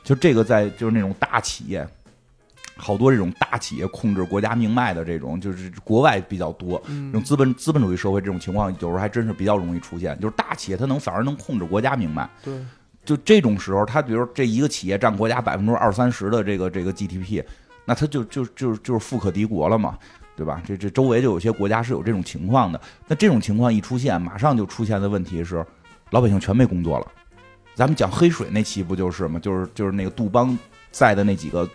[0.03, 1.87] 就这个在就是那种大企业。
[2.77, 6.81] 好多这种大企业控制国家命脉的这种，就是国外比较多。
[6.87, 10.19] 这种资本资本主义社会这种情况，有时候还真是比较容易出现。
[10.19, 12.29] 就是大企业它能反而能控制国家命脉。
[12.43, 12.53] 对，
[13.05, 17.41] 就这种时候，它比如这一个企业占国家百分之二三十的这个这个 GDP，
[17.85, 19.97] 那它就就就就是富可敌国了嘛，
[20.35, 20.61] 对吧？
[20.65, 22.81] 这这周围就有些国家是有这种情况的。
[23.07, 25.65] 那这种情况一出现，马上就出现的问题是，
[26.09, 27.07] 老百姓全没工作了。
[27.73, 29.39] 咱们讲黑水那期不就是吗？
[29.39, 30.57] 就是就是那个杜邦
[30.91, 31.65] 在的那几个。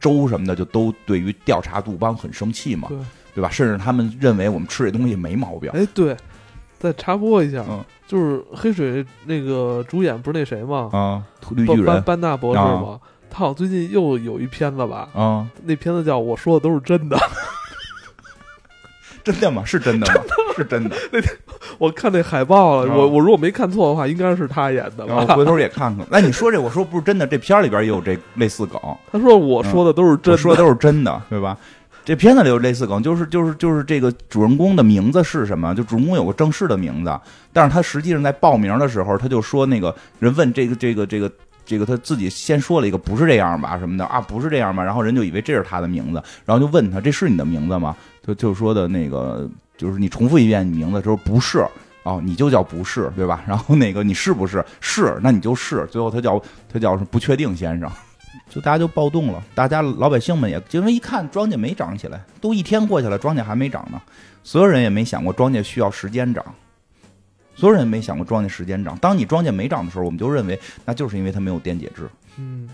[0.00, 2.98] 州什么的就都对于调查杜邦很生气嘛，对
[3.34, 3.50] 对吧？
[3.50, 5.70] 甚至他们认为我们吃这东西没毛病。
[5.72, 6.16] 哎，对，
[6.78, 7.64] 再插播一下，
[8.06, 10.88] 就是黑水那个主演不是那谁吗？
[10.92, 12.98] 啊，绿巨人班纳博士吗？
[13.30, 15.08] 他好像最近又有一片子吧？
[15.14, 17.16] 啊，那片子叫《我说的都是真的》。
[19.24, 19.62] 真的吗？
[19.64, 20.14] 是真的吗？
[20.56, 20.96] 是真的。
[21.12, 21.32] 那天
[21.78, 25.06] 我看那海报了，我我如果没看错的话，应该是他演的。
[25.06, 26.06] 我回头也看看。
[26.10, 28.80] 那你说这，我说不是真的，这片里边也有这类似梗。
[29.10, 31.56] 他说我说的都是真，说的都是真的，对吧？
[32.04, 35.74] 这片子里有类似梗，就是就是就是这个主人公的名字是什么？
[35.74, 37.20] 就主人公有个正式的名字，
[37.52, 41.30] 但是他实际上在报名的时候，他就说那个人问这个这个这个。
[41.66, 47.94] 这个他自己先说了一个不是这样吧什么的啊不是这样吧，然后人就以为这是他的名字，然后就问他这是你的名字吗？
[48.26, 51.64] 就就说的那个就是你重复一遍你名字之后不是
[52.02, 53.42] 哦你就叫不是对吧？
[53.46, 56.42] 然后那个你是不是是那你就是最后他叫
[56.72, 57.90] 他叫不确定先生，
[58.48, 64.00] 就大家就暴动了，大家老百姓们也因为一看庄稼没长起来，都一天过去了，庄稼还没长呢，
[64.42, 66.44] 所有人也没想过庄稼需要时间长，
[67.54, 68.96] 所有人也没想过庄稼时间长。
[68.98, 72.08] 当你庄稼没长的时候，我们就认为那就是因为它没有电解质。
[72.38, 72.68] 嗯，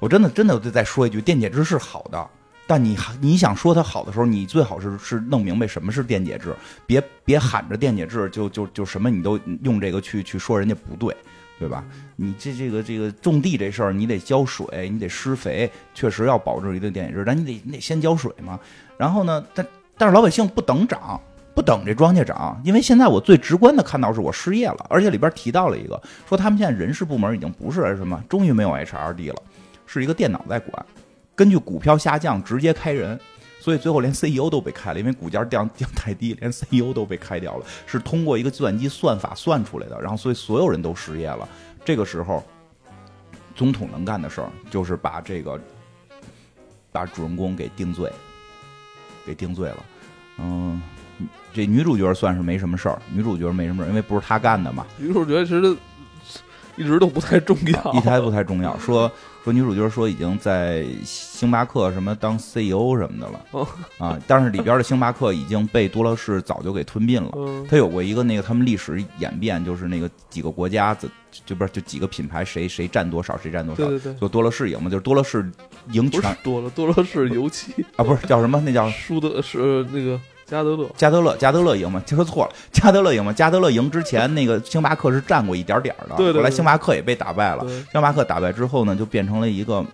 [0.00, 2.26] 我真的真的再说一句，电解质是好的，
[2.68, 6.54] 但你你想说它好的时候，你最好是是弄明白什么是电解质，
[6.86, 11.12] 别别喊着电解质就就就什么你都用这个去去说人家不对。
[11.60, 11.84] 对吧？
[12.14, 18.60] 你这这个这个种地这事儿，你得浇水，你得施肥，确实要保证一定电解质，但你得你得先浇水嘛。
[18.96, 19.66] 然后呢，但
[19.96, 21.20] 但是老百姓不等涨，
[21.56, 29.42] 不等这庄稼长，因为现在我最直观的看到是我失业了，而且里边提到了一个，说他们现在人事部门已经不是什么，终于没有 HRD 了，
[29.84, 30.86] 是一个电脑在管，
[31.38, 33.18] 根据股票下降直接开人。
[33.60, 37.66] 所以最后连 CEO 都被开了，因为股价降降太低，连 CEO 都被开掉了。
[37.86, 41.46] 是通过一个计算机算法算出来的，然后所以所有人都失业了。
[41.84, 42.42] 这个时候，
[43.56, 45.60] 总统能干的事儿就是把这个
[46.92, 48.10] 把主人公给定罪，
[49.26, 49.84] 给定罪了。
[50.38, 50.80] 嗯，
[51.52, 54.86] 这女主角算是没什么事儿，女主角没什么事儿，因为不是她干的嘛。
[54.96, 55.76] 女主角其实
[56.78, 58.78] 一直都不太重要，一台不太重要。
[58.78, 59.10] 说。
[59.44, 63.66] 说女主角说已经在星巴克什么当 CEO 什么的了
[63.96, 67.32] 啊，但是里边的星巴克已经被多乐士早就给吞并了。
[67.66, 70.94] 他有过一个那个他们历史演变，就是那个几个国家
[71.46, 75.50] 就不是就几个品牌谁谁占多少谁占多少，对对对，就多乐士赢嘛，就是多乐士
[75.92, 80.20] 赢全多了多乐士油漆啊，不是叫什么那叫舒德是那个。
[80.48, 82.02] 加德勒，加德勒，加德勒赢吗？
[82.08, 83.30] 说错了，加德勒赢吗？
[83.34, 86.16] 加德勒赢之前，那个星巴克是占过一点点的。
[86.16, 87.66] 对后来星巴克也被打败了。
[87.92, 89.84] 星巴克打败之后呢，就变成了一个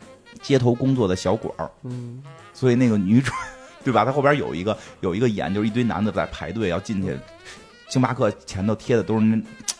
[0.40, 1.68] 街头工作的小馆儿。
[1.82, 2.22] 嗯。
[2.52, 3.32] 所以那个女主，
[3.82, 4.04] 对吧？
[4.04, 7.18] 她后边有一个有一个演，就是一堆男的在排队要进去。
[7.88, 9.36] 星巴克前头贴的都是那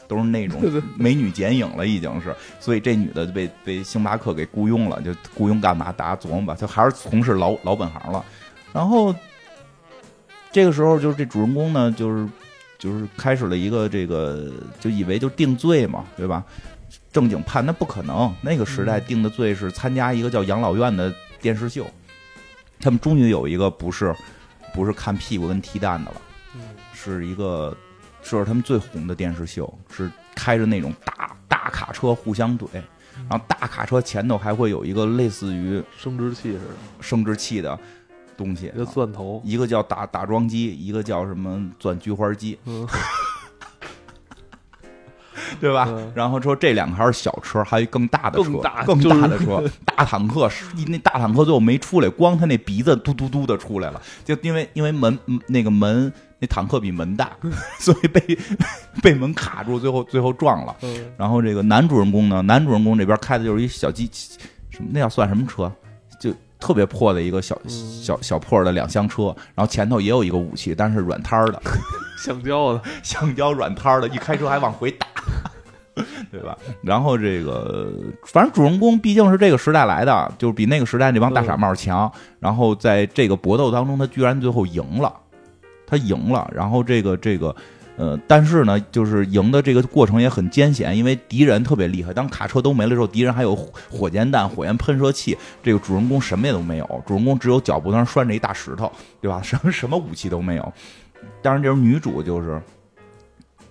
[0.08, 0.60] 都是那种
[0.96, 2.34] 美女剪影了，已经是。
[2.58, 5.92] 所以这女的就被被星巴克给雇佣了，就雇佣干嘛？
[5.92, 8.24] 大家琢磨吧，就还是从事老老本行了。
[8.72, 9.14] 然后。
[10.54, 12.28] 这个时候，就是这主人公呢，就是
[12.78, 16.44] 就是开始了一个这个，就以为就定罪嘛，对吧？
[17.10, 21.84] 正经判那不可能，那个时代定的罪是参加一个叫养老院的电视秀。
[22.78, 24.14] 他们终于有一个不是
[24.72, 26.16] 不是看屁股跟踢蛋的了，
[26.92, 27.76] 是一个
[28.22, 32.68] 是他们最红的电视秀，是开着那种大大卡车互相怼，
[33.28, 36.64] 然后大卡车前头还会有一个类似于生殖器似的
[37.00, 37.76] 生殖器的。
[38.36, 42.58] 东西，一个钻头，一个叫打打桩机，一个叫什么钻菊花机，
[45.60, 45.88] 对吧？
[46.14, 48.50] 然后说这两个还是小车，还有更大的车，
[48.86, 50.50] 更大的车， 大坦克，
[50.88, 55.16] 那大坦克最后没出来，光他那鼻子嘟嘟嘟的出来了，就因为因为门
[55.46, 57.30] 那个门那坦克比门大，
[57.78, 58.38] 所以被
[59.02, 60.74] 被门卡住，最后最后撞了。
[61.16, 64.10] 然后这个男主人公呢，男主人公这边开的就是一小机，
[64.70, 65.70] 什么那要算什么车？
[66.64, 71.60] 特别破的一个小小小破的两厢车，然后前头也有一个武器，但是软摊儿的，
[72.16, 75.06] 橡胶的， 橡胶软摊儿的，一开车还往回打，
[76.32, 76.56] 对吧？
[76.80, 77.92] 然后这个，
[78.24, 82.10] 反正主人公毕竟是这个时代来的，就是比那个时代那帮大傻帽强。
[82.40, 85.12] 然后在这个搏斗当中，他居然最后赢了，
[85.86, 86.50] 他赢了。
[86.54, 87.54] 然后这个这个。
[87.96, 92.12] 呃，但是呢，就是赢的这个过程也很艰险，因为敌人特别厉害。
[92.12, 93.54] 当卡车都没了之后，敌人还有
[93.90, 97.02] 火箭弹、火焰喷射器，这个主人公什么也都没有。
[97.06, 98.90] 主人公只有脚步上拴着一大石头，
[99.20, 99.40] 对吧？
[99.40, 100.72] 什么什么武器都没有。
[101.40, 102.60] 当然，这是女主，就是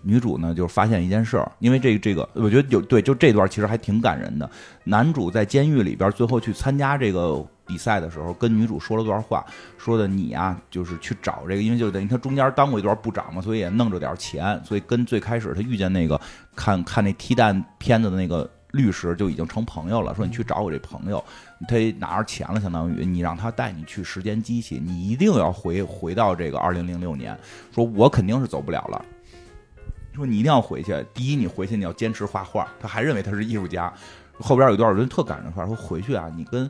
[0.04, 4.48] 女主呢，就发现一件事儿，因为这这个，我觉得有对，就这段其实还挺感人的。
[4.84, 7.44] 男主在监狱里边最后去参加这个。
[7.66, 9.46] 比赛的时候，跟女主说了段话，
[9.78, 16.20] 说的你呀，就是去找这个，因为就等于他中间当过一段部长嘛，所以也弄着点钱，所以跟最开始他遇见那个
[16.58, 20.14] 看 看那踢蛋片子的那个律师就已经成朋友了。
[20.14, 21.24] 说你去找我这朋友，
[21.66, 27.34] 他拿着钱了，相当于你让他带你去时间机器，你一定要回回到这个二零零六年。
[27.74, 29.06] 说我肯定是走不了了，
[30.16, 30.94] 说你一定要回去。
[31.14, 33.94] 第一，你回去你要坚持画画，他还认为他是艺术家。
[34.40, 36.70] 后边有一段人特感人的话，说回去啊，你跟。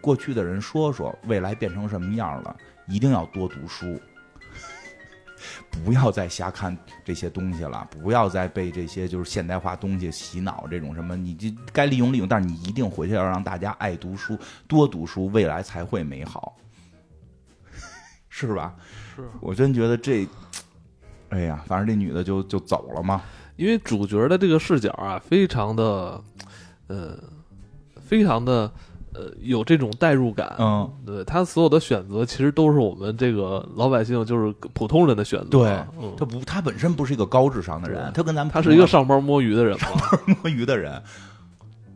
[0.00, 2.56] 过去的人说说未来变成什么样了，
[2.88, 4.00] 一定要多读书，
[5.70, 10.66] 不要再瞎看这些东西了，不要再被这些就是现代化东西洗脑。
[10.68, 16.56] 这种什么，你就该利用利用，但是你一定回去要让大家爱读书，多读书，未来才会美好，
[18.28, 18.74] 是吧？
[19.14, 20.26] 是我真觉得这，
[21.32, 23.20] 哎呀，反正这女的就就走了嘛。
[23.56, 26.20] 因为主角的这个视角啊，非常的，
[26.86, 27.18] 呃，
[28.00, 28.70] 非常的。
[29.14, 35.48] 呃，有这种代入感，嗯，对他所有的选择，其实都是我们这个老百姓，就是普通人的选择。
[35.50, 35.84] 对，
[36.16, 41.02] 他不，他本身不是一个高智商的人，他跟咱们他是一个上班摸鱼的人，上班摸鱼的人。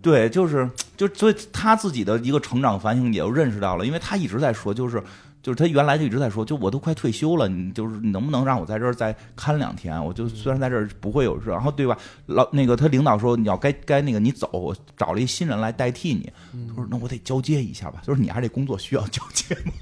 [0.03, 5.03] 对，就是就所以他自己的一个成长反省也就认识到了，因为他一直在说，就是
[5.47, 10.05] 就是他原来就一直在说，就我都快退休了，你就是你能不能让我在这儿再看两天？
[10.05, 11.97] 我就虽然在这儿不会有事，然后对吧？
[12.27, 16.29] 老那个他领导说你要该该那个你走，我找了一新人来代替你。
[16.69, 19.73] 他说那我得交接一下吧，就是你还这工作需要交接吗？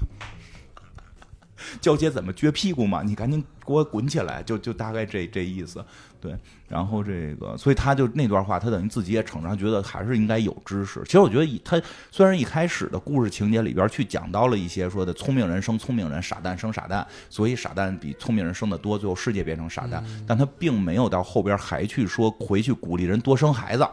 [1.81, 3.01] 交接怎么撅屁股嘛？
[3.03, 4.41] 你赶紧给我滚起来！
[4.43, 5.83] 就就大概这这意思，
[6.19, 6.35] 对。
[6.67, 11.01] 然后这个，所以他就那段话，他等于自己也承认，觉得还是应该有知识。
[11.05, 11.79] 其实我觉得，他
[12.11, 20.03] 虽然一开始的故事情节里边去讲到了一些说的聪明人生聪明人，傻蛋生傻蛋，所以傻蛋比聪明人生的多，最后世界变成傻蛋。
[20.27, 23.87] 但他并没有到后边还去说回去鼓励人多生孩子，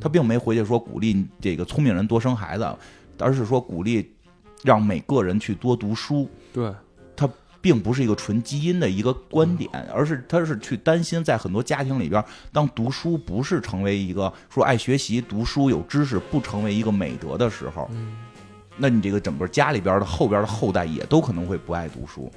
[0.00, 2.76] 他并没回去说鼓励这个聪明人多生孩子，
[3.18, 4.08] 而是说鼓励
[4.62, 6.30] 让每个人去多读书。
[6.52, 6.72] 对。
[7.62, 17.88] 并不是一个纯基因的一个观点，而是他是去担心，在很多家庭里边，当读书不是成为一个说爱学习、读书有知识不成为一个美德的时候，
[18.76, 22.28] 那你这个整个家里边的后边的后代也都可能会不爱读书。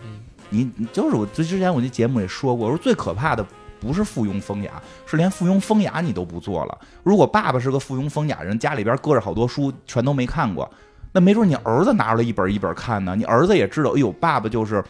[0.51, 3.43] 你就是我之之前我那节目也说过，我说最可怕的
[3.79, 6.77] 不是附庸风雅，是连附庸风雅你都不做了。
[7.03, 10.69] 如果爸爸是个附庸风雅人，家里边搁着好多书，全都没看过，
[11.11, 13.15] 那没准你儿子拿出来一本一本看呢。
[13.15, 14.83] 你儿子也知道，哎呦，爸爸就是。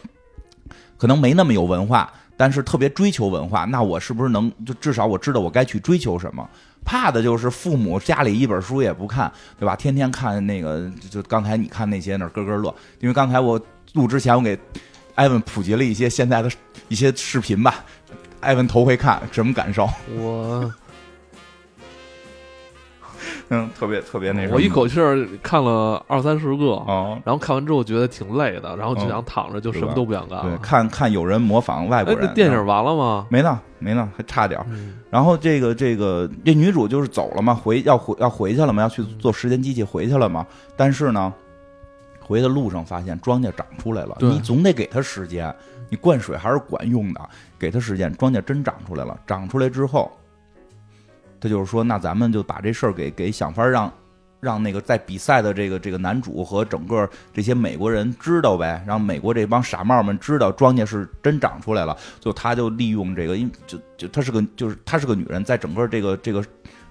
[0.97, 3.65] 可能没那么有文化，但是特别追求文化。
[3.65, 6.47] 那我是不是能就至少我知道我该去追求什么？
[6.83, 9.75] 怕的就是父母家里一本书也不看，对吧？
[9.75, 12.73] 天天看那个，就刚才你看那些那儿咯咯乐。
[12.99, 13.59] 因为刚才我
[13.93, 14.57] 录之前，我给
[15.15, 16.51] 艾文普及了一些现在的
[16.87, 17.83] 一些视频吧。
[18.39, 19.89] 艾文头回看，什么感受？
[20.15, 20.71] 我。
[23.49, 26.83] 嗯，特别特别那什么，我一口气儿看了二三十个，
[27.23, 30.41] 然后看完之后觉得挺累的，然后就想躺着，就什么都不想干。
[30.41, 32.33] 对，看看有人模仿外国人。
[32.33, 33.27] 电影完了吗？
[33.29, 34.59] 没呢，没呢，还差点
[35.11, 40.45] 然后这个这个这女主就是走了嘛，回要回要回去了嘛，要去做时间机器回去了嘛。
[40.75, 41.31] 但是呢，
[42.19, 45.55] 回的路上发现庄稼长出来了，你总得给他时间，
[45.87, 47.21] 你灌水还是管用的，
[47.59, 49.15] 给他时间，庄稼真长出来了。
[49.27, 50.11] 长出来之后。
[51.45, 53.91] 他就是说，那咱们就把这事儿给给想法让，
[54.39, 61.95] 让那个在比赛的这个这个男主和整个这些美国人知道呗，让美国这帮傻帽们知道庄稼是真长出来了。
[62.19, 66.43] 就他就利用这个，因就就她是个就是她是个女人，在整个这个这个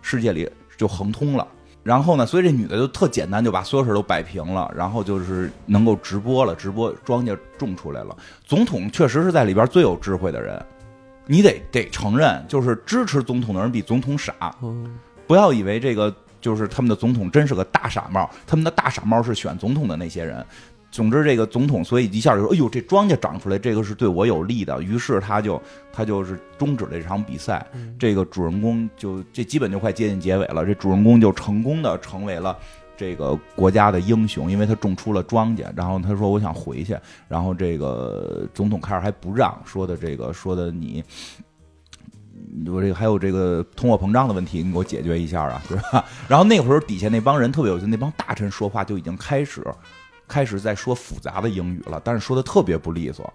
[0.02, 1.44] 世界里就横通了。
[1.82, 8.16] 然后呢，所以这女的就特简单，就把所有事都摆平了，然后就是能够直播了，直播庄稼种出来了。
[8.44, 10.64] 总统确实是在里边最有智慧的人。
[11.27, 14.55] 你得得承认，就是支持总统的人比总统傻。
[15.27, 20.45] 不要以为这个就是他们的总统真是个大傻帽，他们的大傻帽是选总统的那些人。
[20.91, 25.61] 总之，这个总统所以一下就说：“哎呦，这庄稼长出来，这个是对我有利的。”于是他就
[25.93, 27.66] 他就是终止了这场比赛。
[27.99, 32.57] 这个主人公就这基本就快接近结尾了，这主人公就成功的成为了。
[32.97, 36.97] 这个国家的英雄，因为他种出了庄稼，然后他说我想回去，
[37.28, 41.03] 然后这个总统开始还不让，说的这个说的你，
[42.66, 46.05] 我这个还有这个通货膨胀的问题，你给我解决一下啊， 是吧？
[46.28, 49.64] 然后那会儿底下那帮人特别有趣，那帮大臣说话就已经开始
[50.28, 53.32] 开始在说复杂的英语了，但是说的特别不利索，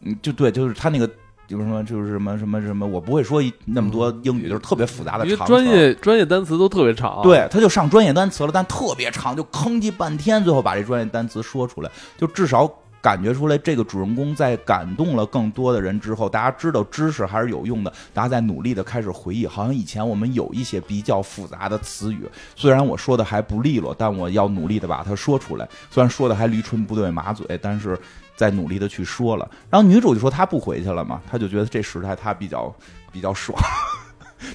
[0.00, 1.10] 嗯，就对，就是他那个。
[1.48, 7.22] 就是什么，就是什么什么什么，我不会说那么多英语，就是特别复杂的长专业专业单词都特别长。
[7.22, 12.70] 对，他就上专业单词了，但特别长，就吭叽半天，最后把这专业单词说出来，就至少
[13.00, 27.98] 感觉出来，这个主人公在感动了更多的人之后，大家知道知识还是有用的，大家在努力的开始回忆，好像以前我们有一些比较复杂的词语，虽然我说的还不利落，但我要努力的把它说出来，虽然说的还驴唇不对马嘴，但是。
[28.38, 32.72] 在努力的去说了，然后女主就说她不回去了嘛，她就觉得这时代她比较
[33.10, 33.58] 比较爽，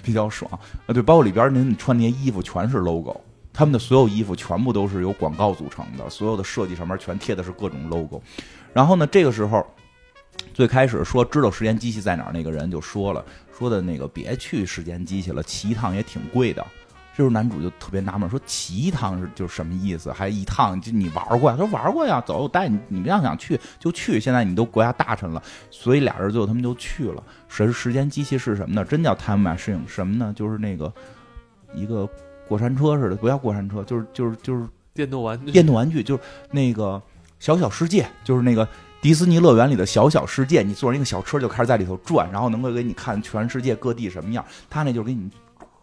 [0.01, 0.49] 比较爽
[0.85, 0.93] 啊。
[0.93, 3.19] 对，包括里边您穿那些衣服全是 logo，
[3.53, 8.21] 他们的所有衣服全部都是由广告组成的，所有的设计上面全贴的是各种 logo。
[8.73, 9.65] 然后呢，这个时候
[10.53, 13.23] 最开始说知道时间机器在哪儿那个人就说了，
[13.57, 16.65] 说的那个别去时间机器了，骑一趟也挺贵的。
[17.15, 20.11] 这时候男主就特别纳闷，说骑一趟是就什么意思？
[20.11, 21.55] 还一趟就你玩过呀？
[21.55, 22.79] 他说玩过呀，走，我带你。
[22.87, 24.19] 你们要想去就去。
[24.19, 25.39] 现在你都国家大臣了，
[25.69, 27.23] 所以俩人最后他们就去了。
[27.47, 28.83] 时时间机器是什么呢？
[28.83, 30.33] 真叫 time machine 什么呢？
[30.35, 30.91] 就是那个
[31.75, 32.09] 一个
[32.53, 35.51] 过山车似的，不叫过山车，就是就是就是电动玩具。
[35.51, 37.01] 电动玩具就是那个
[37.39, 38.67] 小小世界，就是那个
[39.01, 40.61] 迪士尼乐园里的小小世界。
[40.61, 44.45] 你坐上一个小车就开始在里头转，然后能够给你看全世界各地什么样。
[44.69, 45.29] 他那就是给你。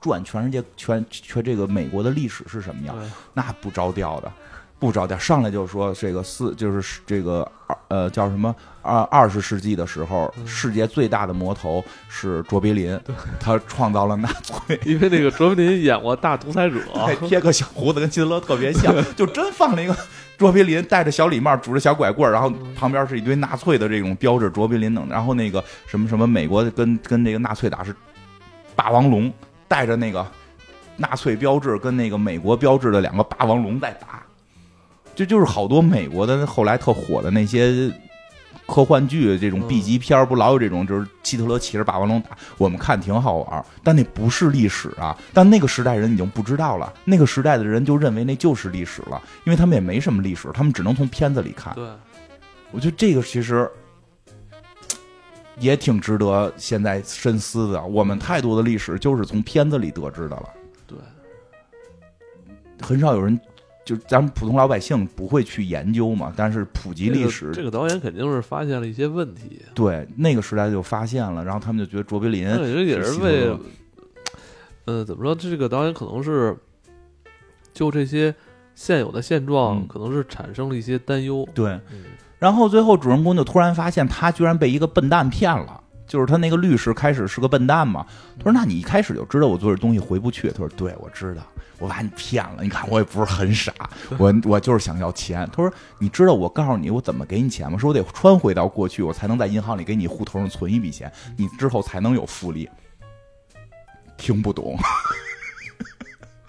[0.03, 2.97] 转全世界全全这个美国的历史是什么样？
[3.35, 4.33] 那不着调的，
[4.81, 12.99] 不着调，上来就说这个四就是这个二呃叫什么二二十世纪的时候，世界最大的魔头是卓别林，
[13.39, 19.95] 他创造了纳粹， 因为那个卓别林演过《大独裁者》， 还贴个小胡子，跟希特勒特别像， 就真放了一个
[20.39, 27.95] 卓别林戴着小礼帽，拄着小拐棍，然后旁边是一堆纳粹的这种标志，卓别林等，然后那个什么什么美国跟跟那个纳粹打是
[28.75, 29.31] 霸王龙，
[29.69, 30.27] 带着那个
[30.97, 34.20] 纳粹标志跟那个美国标志的两个霸王龙在打。
[35.21, 37.93] 这就是好多美国的后来特火的那些
[38.65, 45.15] 科幻剧，这种 B 级片不老有这种，就是希特勒骑着霸王龙打，我们看挺好玩但那不是历史啊！
[45.35, 51.75] 但那个时代人已经不知道了，那个时代的人就认为那就是历史了，因为他们也没什么历史，他们只能从片子里看。
[51.75, 51.87] 对，
[52.71, 53.71] 我觉得这个其实
[55.59, 57.85] 也挺值得现在深思的。
[57.85, 60.49] 我们太多的历史就是从片子里得知的了。
[60.87, 60.97] 对，
[62.81, 63.39] 很少有人。
[63.91, 69.61] 就咱们普通老百姓不会去研究嘛，但是普及历史，这个导演肯定是发现了一些问题。
[69.75, 73.53] 对，那个时代就发现了，然后他们就觉得卓别林，这也是为，
[74.85, 75.35] 呃，怎么说？
[75.35, 76.57] 这个导演可能是
[77.75, 78.33] 就这些
[78.77, 81.45] 现有的现状，可能是产生了一些担忧。
[81.53, 81.81] 对，
[82.39, 85.80] 然后最后主人公就突然发现，他居然被一个笨蛋骗了。
[86.11, 88.05] 就是他那个律师开始是个笨蛋嘛？
[88.37, 91.43] 他说：“那你一开始就知道我做这东西回不去。”他说：“对，我知道，
[91.79, 92.65] 我把你骗了。
[92.65, 93.73] 你看我也不是很傻，
[94.19, 97.79] 我 我就是想要钱。”他说：“你知道我告诉你我怎么给你钱吗？
[97.79, 102.69] 说我得穿回到过去，我才能在银行里给你户头上存一笔钱，你之后才能有复利。”
[104.19, 104.77] 听不懂。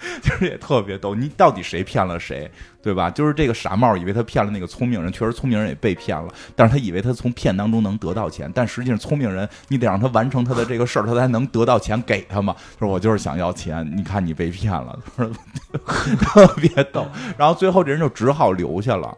[0.21, 2.49] 就是也特别逗，你到底谁骗了谁，
[2.81, 3.09] 对吧？
[3.09, 12.55] 就是这个傻帽以为他骗了那个聪明人，确实聪明人也被骗了，但是他以为他从骗当中能得到钱，但实际上聪明人你得让他完成他的这个事儿，他才能得到钱给他嘛。
[12.79, 14.97] 说我就是想要钱，你看你被骗了，
[16.19, 17.05] 特别逗。
[17.37, 19.15] 然后最后这人就只好留下了，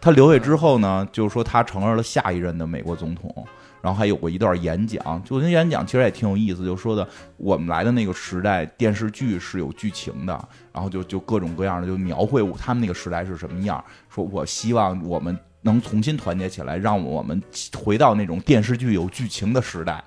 [0.00, 3.46] 他留下之后呢，就是说他成为了下一任的美国总统。
[3.82, 7.06] 然后还有过一段演讲，就那演讲其实也挺有意思，就说的
[7.36, 13.82] 我们来的那个时代，电视剧是有剧情的，然后就就各种各样的就描绘他们那个时代是什么样。
[14.08, 17.40] 说我希望我们能重新团结起来，让我们
[17.76, 20.02] 回到那种电视剧有剧情的时代，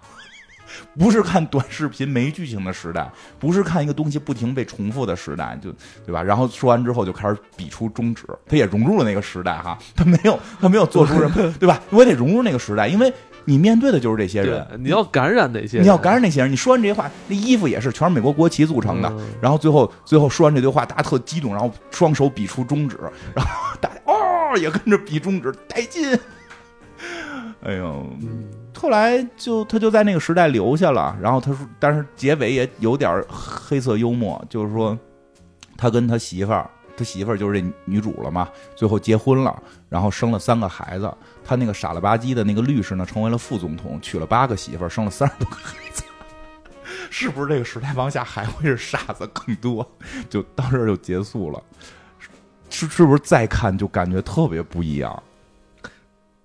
[0.98, 3.10] 不是看短视频没剧情的时代，
[3.40, 5.74] 不是看一个东西不停被重复的时代，就
[6.06, 6.22] 对吧？
[6.22, 11.82] 然后说完之后就开始比出中指，他也融入了那个时代哈，他没有他没有做出什么，对吧？
[11.92, 13.14] 我也得融入那个时代，因为。
[13.46, 15.80] 你面对的就是这些人，你要感染哪些？
[15.80, 16.52] 你要感染那些人。
[16.52, 19.12] 你说完这些话，那衣服也是全是美国国旗组成的。
[19.42, 22.98] 然后最后最后说完这堆话，大家特激动，然后双手比出中指，
[23.36, 26.18] 然后大家哦也跟着比中指，带劲。
[27.64, 28.06] 哎呦，
[28.78, 31.18] 后来就他就在那个时代留下了。
[31.22, 34.98] 然后他说，但是结尾也有点黑色幽默，就是说
[35.78, 36.70] 他跟他媳妇儿。
[36.98, 41.10] 他媳妇儿就是这女主了嘛，最后结婚了，然后生了三个孩子。
[41.50, 46.04] 他那个傻了吧唧的那个律师呢，成为了副总统，娶了八个媳妇儿，生了三十多个孩子。
[47.10, 49.90] 是不是这个时代往下还会是傻子更多？
[50.30, 51.60] 就到这儿就结束了。
[52.70, 55.24] 是是不是再看就感觉特别不一样？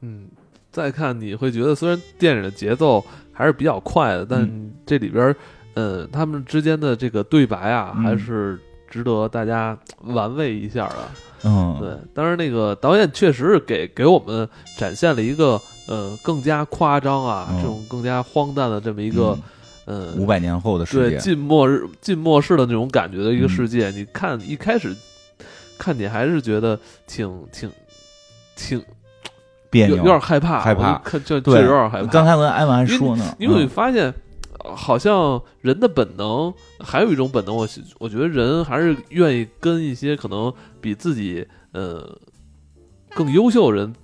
[0.01, 0.27] 嗯，
[0.73, 5.37] 再看你会觉得，虽然电影的节奏还是比较快的，但这里边
[5.75, 8.59] 呃，他们之间的这个对白啊，还是。
[8.91, 11.11] 值得大家玩味一下啊！
[11.11, 11.34] 嗯，
[11.81, 19.39] 对，当然那个导演确实是给给我们展现了一个呃更加夸张啊，这种更加荒诞的这么一个
[19.85, 23.91] 呃五百年后的世界，对近末日近末世的那种感觉的一个世界。
[23.91, 24.97] 你看一开始
[25.79, 27.71] 看你还是觉得挺挺
[28.57, 28.83] 挺
[29.71, 32.09] 别扭，有点害怕，害怕，看就就有点害怕。
[32.09, 34.13] 刚才跟艾文还说呢，因为你发现。
[34.65, 42.19] 好像人的本能，还有一种本能，我我觉得人还是愿意跟一些可能比自己呃
[43.15, 43.95] 更优秀的人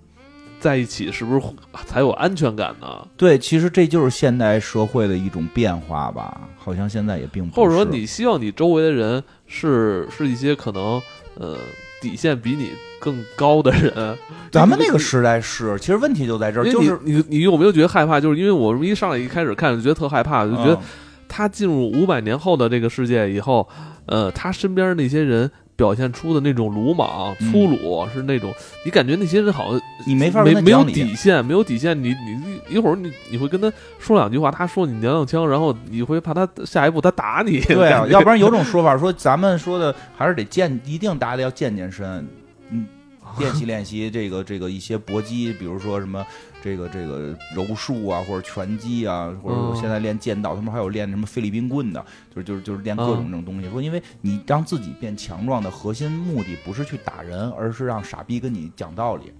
[0.58, 1.42] 在一起，是不是
[1.86, 3.08] 才有安全感呢？
[3.16, 6.48] 对，其实这就是现代社会的一种变化吧。
[6.56, 11.00] 好像现在也并不，或者说你希望你周围的人是是一些可能
[11.36, 11.56] 呃
[12.02, 12.72] 底线比你。
[13.00, 14.16] 更高的人，
[14.52, 18.20] 咱们那个时代是，其实问题就在这儿，就是你你有没有觉得害怕？
[18.20, 20.78] 就是因为我们一上来一开始看就觉得特害怕，就觉得
[21.26, 23.68] 他进入五百年后的这个世界以后，
[24.06, 25.50] 呃，他身边那些人。
[25.80, 28.52] 表现出的那种鲁莽、粗鲁，是那种
[28.84, 31.98] 你感觉那些人好像你没法没没有底线，没有底线。
[31.98, 37.60] 你你一会儿你你会跟他说两句话，他说你娘娘腔，然后你会怕他下一步他打你。
[37.60, 42.28] 对啊，要不然有种说法说咱们说的还是得健，一定大家要健健身。
[42.70, 42.86] 嗯，
[43.38, 46.24] 练习练习这个这个一些搏击，比如说什么
[46.62, 52.04] 这个这个柔术啊，或者拳击啊，或者嗯现在练剑道，他们还有练什么菲律宾棍的，
[52.34, 53.68] 就是就是就是练各种这种东西。
[53.70, 59.32] 说因为你让自己变强壮的核心目的不是去打人，而是让傻逼跟你讲道理。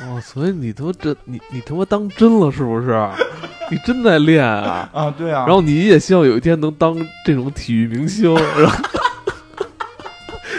[0.00, 2.92] 哦，所以你他妈真你你他妈当真了是不是？
[3.70, 4.88] 你真在练啊？
[4.92, 6.94] 啊，对啊然后你也希望有一天能当
[7.24, 8.84] 这种体育明星，然后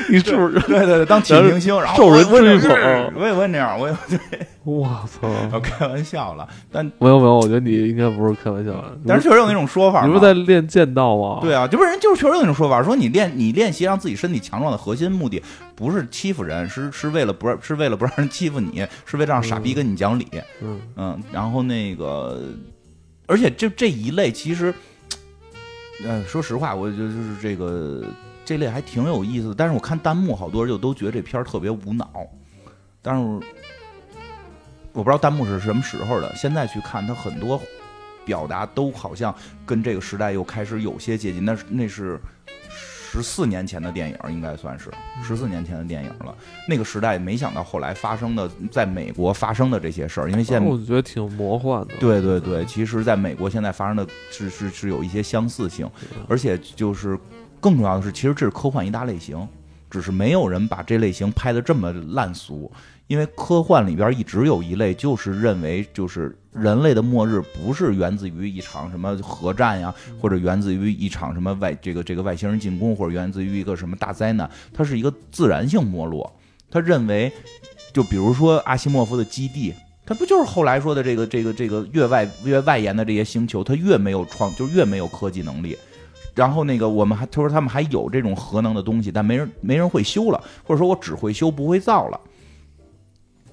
[0.10, 0.60] 你是不是？
[0.68, 4.20] 对对对，当体育明星，然后受人追捧我也问这样，我也对
[4.64, 5.28] 我 操！
[5.54, 8.98] 我开玩笑了，但没有没有，我觉得你应该不是开玩笑的。
[9.08, 11.40] 但是确实有那种说法嘛，你不是在练剑道吗？
[11.42, 15.42] 对啊，就不是人就是确实有那种说法，说你练你练习让自己身体强壮的核心目的
[15.76, 20.28] 不是欺负人，是是为了不让是为了不让人欺负你，是为了让傻逼跟你讲理。
[20.62, 22.42] 嗯，嗯，然后那个，
[23.26, 24.74] 而且这这一类其实，
[26.06, 28.04] 呃，说实话，我就就是这个
[28.48, 29.54] 这类还挺有意思的。
[29.54, 32.26] 但是我看弹幕，好多人就都觉得这片儿特别无脑，
[33.02, 33.22] 但是
[34.94, 36.34] 我不知道弹幕是什么时候的。
[36.34, 37.62] 现在去看，它很多
[38.24, 39.36] 表达都好像
[39.66, 41.44] 跟这个时代又开始有些接近。
[41.44, 42.18] 那是那是
[42.70, 44.90] 十四年前的电影，应该算是
[45.22, 46.34] 十四年前的电影了。
[46.70, 51.96] 那个时代，没想到后来发生的，在美国发生的这些事儿，因为现在我觉得挺魔幻的。
[52.00, 55.90] 对对对，其实在美国现在发生的是是是有一些相似性，
[56.30, 57.18] 而且就是
[57.60, 59.48] 更重要的是，其实这是科幻一大类型，
[59.90, 62.72] 只是没有人把这类型拍的这么烂俗。
[63.08, 76.30] 因为科幻里边一直有一类，就是认为就是人类的末日不是源自于一场什么核战呀，或者源自于一场什么外这个这个外星人进攻，或者源自于一个什么大灾难，它是一个自然性没落。
[76.70, 77.32] 他认为，
[77.94, 79.74] 就比如说阿西莫夫的基地，
[80.06, 85.78] 他不就是后来说的这个这个这个越外越外延的这些星球，它越没有创，就越没有科技能力。
[86.38, 92.22] 然后那个我们还他说他们还有这种核能的东西，但没人没人会修了，或者说我只会修不会造了。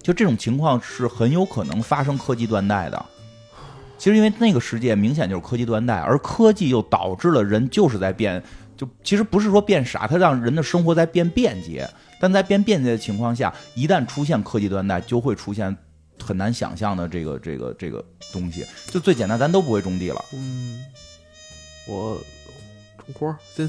[0.03, 3.07] 就这种情况是很有可能发生科技断代的。
[3.97, 8.43] 其实因为那个世界明显就是科技断代，而科技又导致了人就是在变，
[8.77, 11.89] 就其实不是说变傻，它让人的生活在变便捷。
[12.21, 15.75] 但在变便捷的情况下，一旦出现科技断代，就会出现
[16.23, 18.67] 很难想象的这个这个这个东西。
[18.89, 20.85] 就最简单，咱都不会种地了嗯，
[21.89, 22.19] 我
[23.07, 23.69] 种花儿现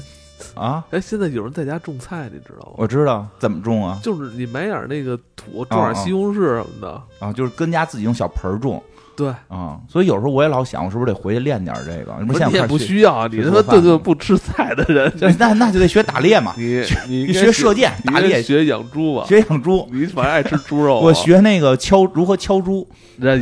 [0.54, 0.84] 啊！
[0.92, 2.72] 哎，现在有人在家种菜，你知道吗？
[2.76, 7.02] 我知道怎么种啊就是你买点那个土，种点西红柿什么的。
[7.18, 8.82] 啊，就是跟家自己用小盆儿种
[9.16, 9.80] 对，啊。
[9.88, 12.12] 所以有时候我也老想，我是不是得回去练点这个？
[12.26, 19.24] 不不是你也不需要啊，你他妈顿顿不吃菜的人， 就那那就得学打猎嘛， 你你学射箭、打猎、学养猪吧？
[19.26, 19.88] 学养猪。
[19.90, 22.86] 你反正爱吃猪肉啊，我学那个敲如何敲猪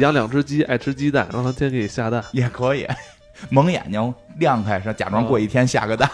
[0.01, 2.23] 养两只鸡，爱吃鸡蛋，让它天天给你下蛋。
[2.31, 2.87] 也可以，
[3.51, 6.11] 蒙眼睛亮开，是假装过一天下个蛋，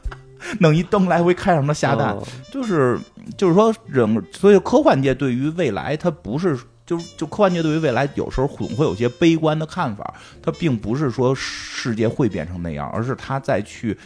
[0.60, 2.10] 弄一灯来回开让它下蛋。
[2.10, 2.98] 哦就是
[3.36, 13.96] 就是说人，所以科幻界对于未来，它不是就就科幻界对于未来有时候总会有些悲观的看法，它并不是说世界会变成那样，而是它再去。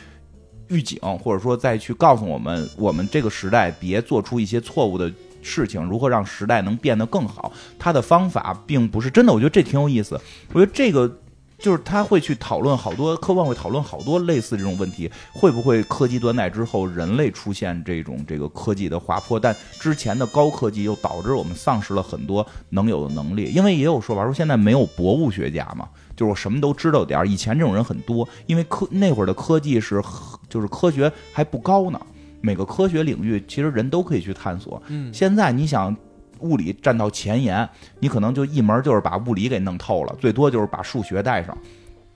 [0.72, 5.12] 预警，或者说再去告诉我们，我们这个时代别做出一些错误的
[5.42, 7.52] 事情，如何让时代能变得更好。
[7.76, 10.14] 它的方法并不是真的，我觉得这挺有意思。
[10.52, 11.12] 我觉得这个
[11.60, 19.38] 就是他会去讨论好多科幻会讨论好多类似这种问题，会不会科技断代之后，人类出现这种这个科技的滑坡？
[19.38, 27.28] 但之前的高科技又导致我们丧失了很多能有的能力，因为也有说法说现在没有博物学家嘛，就是我什么都知道点儿。
[27.28, 30.02] 以前这种人很多，因为科那会儿的科技是
[30.48, 32.00] 就是科学还不高呢，
[32.40, 34.82] 每个科学领域其实人都可以去探索。
[34.88, 35.94] 嗯，现在你想
[36.40, 37.68] 物理站到前沿，
[37.98, 41.56] 你可能就一门就是把物理给弄透了，最多就是把数学带上，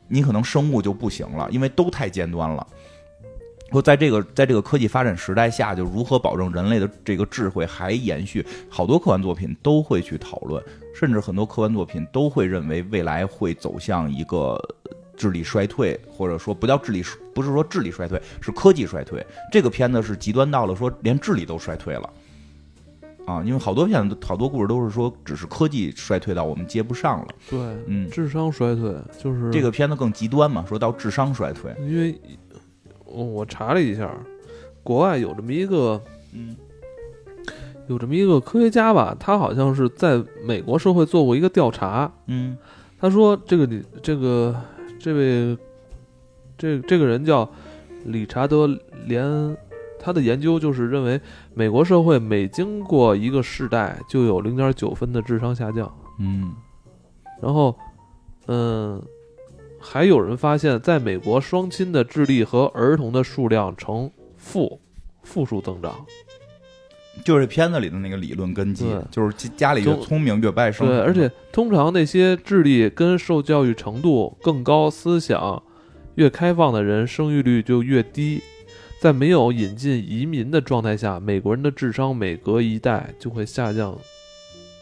[0.08, 2.66] 你可能生物就不行了，因为都太尖端了。
[3.72, 10.62] 说在这个在这个科技发展时代下，就如何保证人类的这个智慧还延续，好多科幻作品都会去讨论，
[10.94, 14.56] 甚至很多科幻作品都会认为未来会走向一个
[15.16, 17.02] 智力衰退，或者说不叫智力，
[17.34, 19.26] 不是说智力衰退，是科技衰退。
[19.50, 22.08] 这个片子是极端到了说连智力都衰退了。
[23.26, 27.28] 啊，因为好多片子、好多故事都是说，只是科技衰退到我们接不上了。
[27.48, 31.74] 对，嗯，智商衰退就是这个片子更极端嘛，说到智商衰退。
[31.80, 32.20] 因为
[33.04, 34.14] 我我查了一下，
[34.82, 36.00] 国外有这么一个
[36.34, 36.54] 嗯
[37.88, 42.56] 有这么一个科学家吧，他好像是在美国社会做过一个调查，嗯
[42.98, 44.54] 他说这个你这个
[44.98, 45.58] 这位
[46.56, 47.48] 这这个人叫
[48.04, 48.66] 理查德
[49.06, 49.56] 连，
[50.04, 51.20] 他的研究就是认为
[51.54, 56.52] 美国社会每经过一个世代就有零点九分的智商下降，嗯
[57.40, 57.74] 然后
[58.46, 59.02] 嗯。
[59.86, 64.80] 还有人发现，在美国，双亲的智力和儿童的数量呈负
[65.22, 65.94] 负数增长。
[67.22, 70.86] 就是片子里的那个理论根基，就是家里越聪明越不爱生。
[70.86, 75.62] 对，而且通常那些智力跟受教育程度更高、思想
[76.14, 78.40] 越开放的人，生育率就越低。
[79.04, 83.94] 在没有引进移民的状态下，美国人的智商每隔一代就会下降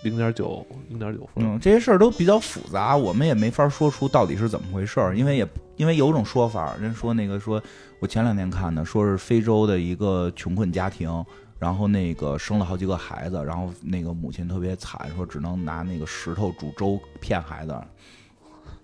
[0.05, 1.45] 零点九、零点九分。
[1.45, 7.61] 嗯，这些事儿都比较复杂，我们也没法说出到底是怎么回事儿，因为也因为有种说法，人说那个说，
[7.99, 11.11] 我前两天看的，说是非洲的一个穷困家庭，
[11.59, 17.77] 然后那个生了好几个孩子，然后那个母亲特别惨，说只能拿那个石头煮粥骗孩子，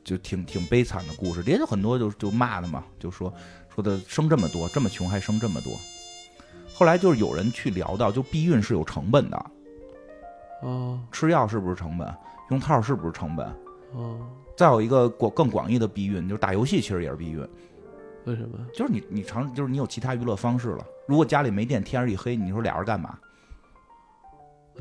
[0.03, 1.45] 就挺挺悲惨的故事。
[1.47, 3.33] 也有很多就就骂他嘛，就说
[3.79, 5.73] 说的生这么多，这么穷还生这么多。
[6.75, 9.47] 后来就是有人去聊到，就避孕是有成本的，
[10.63, 12.13] 哦吃药是不是成本？
[12.51, 13.47] 用套是不是成本？
[13.95, 14.19] 哦，
[14.57, 17.49] 再有一个广更广义的避孕，就是打游戏，其实也是避孕。
[18.25, 18.59] 为什么？
[18.75, 20.85] 就是你你常，就是你有其他娱乐方式了。
[21.07, 23.17] 如果家里没电，天儿一黑，你说俩人干嘛？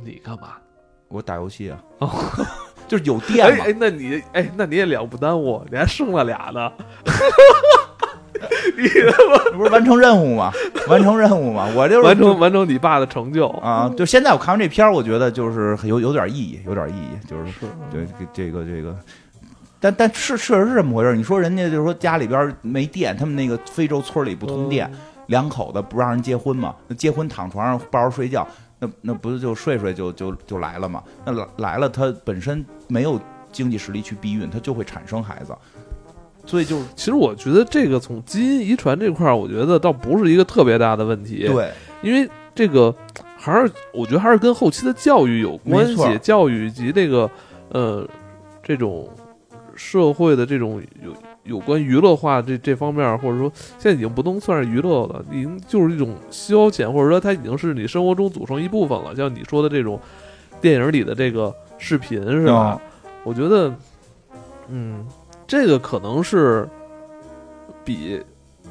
[0.03, 0.53] 你干嘛？
[1.07, 2.09] 我打游戏啊，哦
[2.89, 3.63] 就是有电嘛。
[3.63, 6.73] 哎哎，那你哎，那你也了不耽误，你还生了俩呢。
[8.77, 10.51] 你这不是完成任务吗？
[10.87, 11.67] 完成任务吗？
[11.75, 13.91] 我就是完成完成你爸的成就啊！
[13.97, 18.95] 就现在我看完这片儿，我觉得就是有有点意义，有点意义，就是是对这个这个。
[19.79, 21.15] 但但是确实是这么回事儿。
[21.15, 24.91] 你说人家就是说家里边没电，他们那个非洲村里不通电，
[25.27, 26.73] 两口子不让人结婚嘛？
[26.87, 28.47] 那结婚躺床上抱着睡觉，
[28.79, 31.03] 那那不是就睡睡就就就来了嘛？
[31.25, 35.55] 那来来了，他本身没有经济实力去避孕，他就会产生孩子，
[36.47, 41.71] 所以就是其实我觉得这个从基因遗传这块儿，我觉得倒不是一个特别大的问题。，对
[42.01, 42.91] 因为这个
[43.37, 47.29] 还是我觉得还是跟后期的教育有关系，教育以及这个
[47.69, 48.07] 呃
[48.63, 49.07] 这种
[49.75, 51.13] 社会的这种有
[51.43, 59.15] 有关娱乐化这这方面，或者说现在已经不能算是娱乐了，已经就是一种消遣，或者说它已经是你生活中组成一部分了。
[59.15, 59.99] 像你说的这种
[60.61, 62.79] 电影里的这个视频是吧？
[62.81, 62.91] 嗯
[63.23, 63.73] 我觉得，
[64.69, 65.05] 嗯，
[65.47, 66.67] 这个可能是
[67.85, 68.21] 比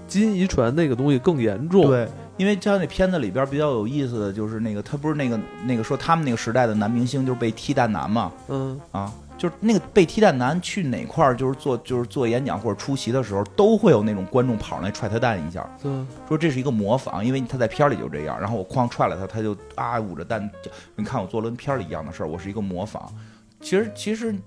[0.06, 1.86] 基因遗传那个东西更严重。
[1.86, 15.90] 对，因为像那片子里边比较有意思的就是那个，他不是那个那个说他们那个时代的男明星就是被踢蛋男嘛嗯，啊，就是那个被踢蛋男去哪块儿就是做就是做演讲或者出席的时候，都会有那种观众跑上来踹他蛋一下，对，
[16.28, 20.48] 说这是一个模仿，因为他在片儿里就这样，然后我哐踹了他，他就啊捂着蛋，
[20.94, 23.10] 你看我做了跟片儿里一样的事儿，我是一个模仿。
[23.60, 24.42] 其实其实嗯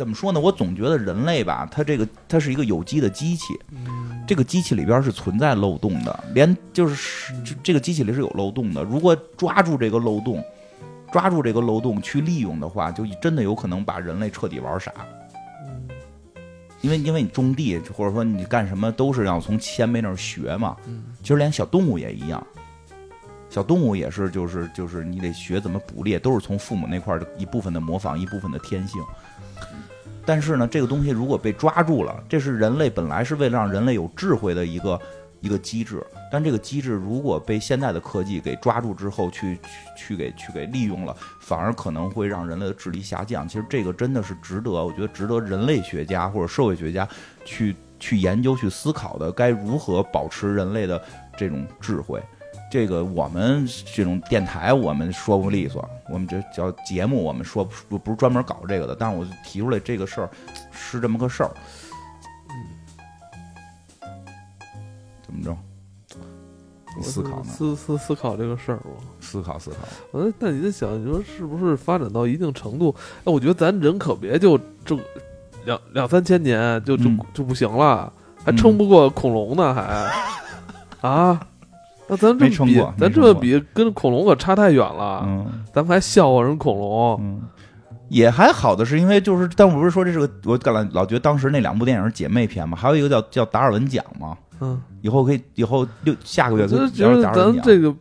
[0.00, 0.40] 怎么说呢？
[0.40, 8.82] 我总觉得人类吧，它这个它是一个有机的机器，嗯，这个机器里边是存在漏洞的，连就是这这个机器里是有漏洞的。
[8.82, 10.42] 如果抓住这个漏洞，
[11.12, 14.90] 抓住这个漏洞去利用的话，就真的有可能把人类彻底玩傻。
[16.80, 20.74] 因为因为你种地或者说你干什么都是要从前辈那儿学嘛。
[20.86, 22.42] 嗯其实连小动物也一样，
[23.50, 28.98] 小动物也是就是就是你得学怎么捕猎，都是从父母那块儿的一部分的模仿，一部分的天性。
[30.26, 35.00] 但是呢，这个东西如果被抓住了，这是人类本来是为了让人类有智慧的一个
[35.40, 39.60] 一个机制，但这个机制如果被现在的科技给抓住之后，去去
[39.96, 43.48] 去给去给利用了，反而可能会让人类的智力下降。
[43.48, 47.08] 其实这个真的是值得，我觉得值得人类学家或者社会学家
[47.44, 51.02] 去去研究、去思考的，该如何保持人类的
[51.36, 52.22] 这种智慧。
[52.70, 60.30] 这个我们这种电台我们说不利索，我们这叫节目，我们说不不是专门搞这个的，但是我就提出来这个事儿
[60.70, 61.50] 是这么个事儿。
[65.22, 65.56] 怎么着？
[66.96, 67.44] 你思考呢？
[67.44, 68.90] 思思思考这个事儿我。
[69.20, 69.76] 思考思考。
[70.12, 72.94] 嗯，那你在想，你说是不是发展到一定程度？
[73.24, 74.98] 哎，我觉得咱人可别就这
[75.64, 78.12] 两两三千年就就、嗯就不行了，
[78.44, 79.82] 还撑不过恐龙呢，还
[81.08, 81.46] 啊？
[82.10, 85.22] 那咱这么比没撑过，咱这么比，跟恐龙可差太远了。
[85.24, 87.40] 嗯咱们还笑话人恐龙，嗯，
[88.08, 97.62] 也还好的是因为就是，但我不是说这是个，我老老觉得当时那两部电影是姐妹片嘛，还有一个叫叫达尔文奖嘛，嗯，以后可以以后六下个月我可以就觉得聊达尔文奖。
[97.62, 97.94] 咱这个。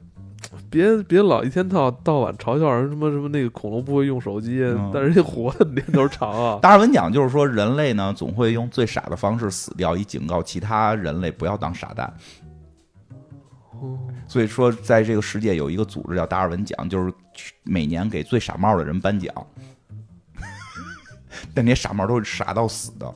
[0.71, 6.59] 别别老一天到到晚嘲笑人什么什么那个恐龙不会用手机，嗯 但人家活的年头长啊。
[6.61, 12.11] 达尔文奖就是说，人类呢总会用最傻的方式死掉，以警告其他人类不要当傻蛋。
[13.81, 17.11] 哦所以说，在这个世界有一个组织叫达尔文奖，就是
[17.63, 19.33] 每年给最傻帽的人颁奖。
[21.53, 23.13] 但那些傻帽都是傻到死的。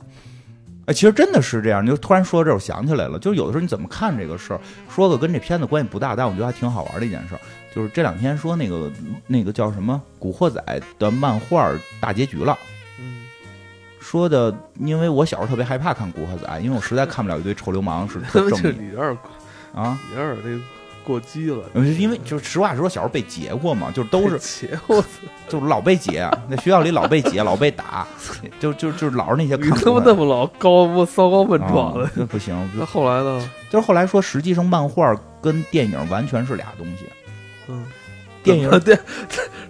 [0.86, 1.84] 哎，其实真的是这样。
[1.84, 7.40] 你就突然说到这儿，我想起来了，就是有的时候你怎么看这个事儿，说个跟这片子关系不大，但我觉得还挺好玩的一件事儿，
[7.74, 8.90] 就是这两天说那个
[9.26, 10.60] 那个叫什么《古惑仔》
[10.98, 12.58] 的漫画大结局了。
[12.98, 13.22] 嗯，
[13.98, 18.90] 说的，因为我小时候特别害怕看《古惑仔》，因为我实在看不了一堆臭流氓是特 正义
[19.74, 19.98] 啊。
[20.10, 20.60] 里边儿这
[21.04, 21.64] 过激了。
[21.74, 25.04] 因为就是实话实说，小时候被劫过嘛，就都是劫，过
[25.48, 28.06] 就是老被劫，在学校里老被劫，老被打，
[28.58, 29.56] 就就就是老是那些。
[29.56, 32.56] 你他妈那么老高不骚高笨壮的，那不行。
[32.74, 33.50] 那后来呢？
[33.70, 37.04] 就是后来说，实际上漫画跟电影完全是俩东西。
[37.68, 37.84] 嗯。
[38.42, 38.98] 电影电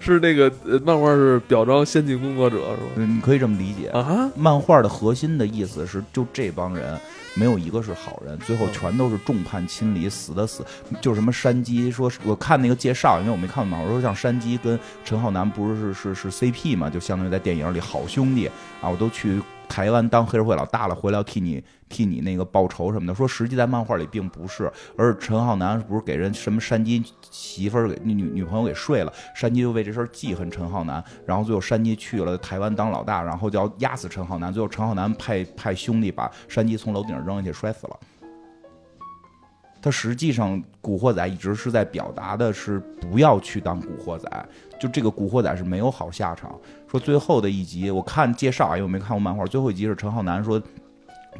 [0.05, 0.53] 是那个
[0.85, 2.93] 漫画是表彰先进工作者是吧？
[2.97, 4.31] 嗯，你可以这么理解啊。
[4.37, 6.99] 漫画的核心的意思是，就这帮人
[7.35, 10.63] 没有一个是好人，最后全都是众叛亲离，死的死。
[11.01, 18.47] 就什么山鸡说，我看那个介绍，因为我没看漫画，说像山鸡跟陈浩南不是是是是 CP 嘛，就相当于在电影里好兄弟
[18.83, 19.41] 啊，我都去。
[19.75, 23.13] 台湾当黑社会老大了，回来要替你替你那个报仇什么的。
[23.13, 37.99] 说实际在漫画里并不是，而是陈浩南不是给人什么山鸡媳妇儿给女女朋友给睡了，山鸡就为这事记恨陈浩南，然后最后山鸡去了台湾当老大，然后就要压死陈浩南，最后陈浩南派派兄弟把山鸡从楼顶上扔下去摔死了。
[39.83, 44.49] 他实际上古惑仔一直是在表达的是不要去当古惑仔，
[44.79, 46.59] 就这个古惑仔是没有好下场。
[46.89, 49.45] 说最后的一集，我看介绍，因为我没看过漫画。
[49.47, 50.61] 最后一集是陈浩南说，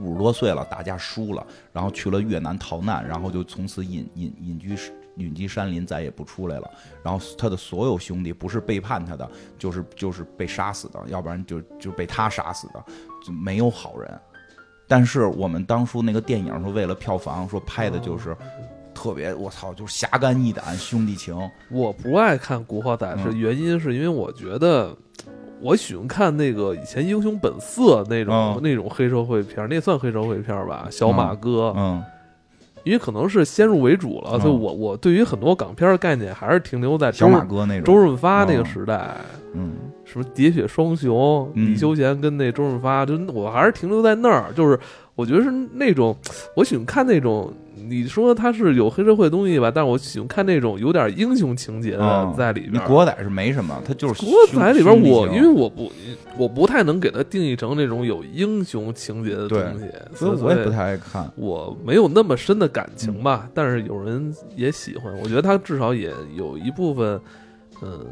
[0.01, 4.77] 五十多岁了，打架输了，然后去了越南逃难，然后就从此隐隐隐居
[5.17, 6.69] 隐居山林，再也不出来了。
[7.03, 12.85] 然后他的所有兄弟不是背叛他的，就是就是被杀死的，要不然就就被他杀死的，
[13.25, 14.21] 就没有好人。
[14.89, 18.37] 但是我们当初那个电影说为了票房说拍的就是
[18.95, 21.37] 特别，我操，就是侠肝义胆兄弟情。
[21.71, 24.97] 我不爱看古惑仔是原因是因为我觉得。
[25.61, 30.89] 我喜欢看那个以前《英雄本色》那种那种黑社会片，那算黑社会片吧？
[30.91, 32.05] 小马哥，嗯，
[32.83, 39.17] 因为可能是先入为主了，所以我我对于很多港片的概念还是停留在小马哥那种周润发那个时代，
[39.55, 39.73] 嗯，
[40.05, 44.79] 什么喋血双雄，李修贤跟那周润发，就我还是停留在那儿，就是
[45.15, 46.15] 我觉得是那种
[46.57, 47.51] 我喜欢看那种。
[47.89, 52.83] 你说他是有黑社会东西吧，但是我喜欢看那种有点英雄情节的在里边。
[52.85, 55.93] 国仔是没什么，他就是国仔里边我因为我不
[56.37, 61.31] 我不太能给他定义成那种有英雄情节的东西，所以我也不太爱看。
[61.37, 67.21] 我没有那么深的感情吧，但是有人也喜欢，我觉得他至少也有一部分，
[67.83, 68.07] 嗯，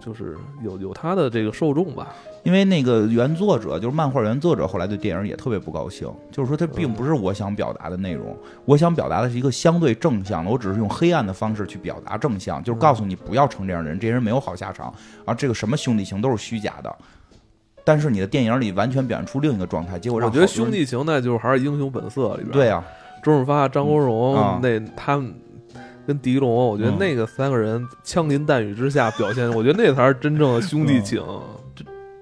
[0.00, 2.14] 就是有有他的这个受众吧。
[2.42, 14.92] 因为那个原作者就是漫画原作者，后来对电影也特别不高兴，就是说他并不是我想表达的内容，我想表达的是一个相对正向的，我只是用黑暗的方式去表达正向，就是告诉你不要成这样的人，这些人没有好下场，
[15.24, 16.96] 啊，这个什么兄弟情都是虚假的，
[17.84, 22.82] 但是你的电影里完全表现出另一个状态，结果让我觉得兄弟情那就是还是英雄本色里边，对啊，
[23.22, 25.34] 周润发、张国荣那他们
[26.06, 31.22] 跟狄龙，我觉得那个三个人枪林弹雨之下表现，我觉得那才是真正的兄弟情。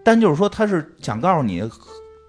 [0.08, 1.62] 但就是说，他是想告诉你，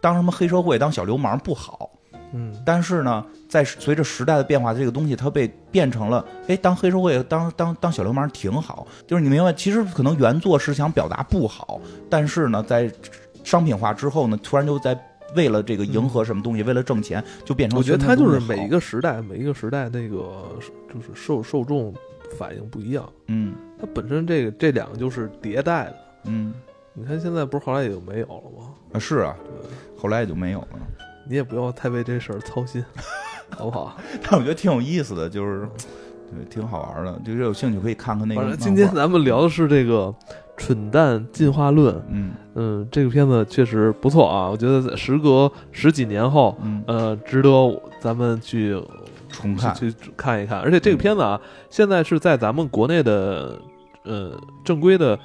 [0.02, 1.90] 当什么黑社会、当小流氓不好。
[2.34, 2.54] 嗯。
[2.66, 8.86] 但是呢，在随着时代的变化，这个东西它被变成了，哎，当黑社会、当当当小流氓挺好。
[9.08, 11.80] 就是你明白，其实可能原作是想表达不好，
[12.10, 12.92] 但是呢，在
[13.46, 15.00] 商品化之后呢，突然就在
[15.38, 17.80] 为了这个迎合什么东西，为了挣钱，就变成。
[17.80, 20.60] 我觉得他就是每一个时代，每一个时代那个
[20.94, 21.94] 就是受受众
[22.38, 23.10] 反应不一样。
[23.28, 23.56] 嗯。
[23.80, 25.96] 它本身这个这两个就是迭代的。
[26.26, 26.54] 嗯。
[26.94, 28.74] 你看现在不是后来也就没有了吗？
[28.94, 29.36] 啊，是啊，
[29.98, 30.68] 后来也就没有了。
[31.28, 32.84] 你也不要太为这事儿操心，
[33.56, 33.96] 好不好？
[34.24, 35.68] 但我觉得挺有意思的，就是
[36.32, 37.22] 对，挺好玩的。
[37.24, 38.58] 就是有兴趣可以看看那个。
[38.58, 40.08] 今天咱们聊的是这个
[40.58, 41.94] 《蠢蛋进化论》。
[42.10, 46.58] 嗯嗯，这个片子确实不错啊，我觉得时隔十几年后，
[46.88, 47.50] 呃，值得
[48.02, 48.82] 咱们去
[49.30, 50.60] 重看去看一看。
[50.60, 51.40] 而且这个片子啊，
[51.70, 53.58] 现在是在咱们国内的
[54.04, 54.32] 呃
[54.66, 55.18] 正规的。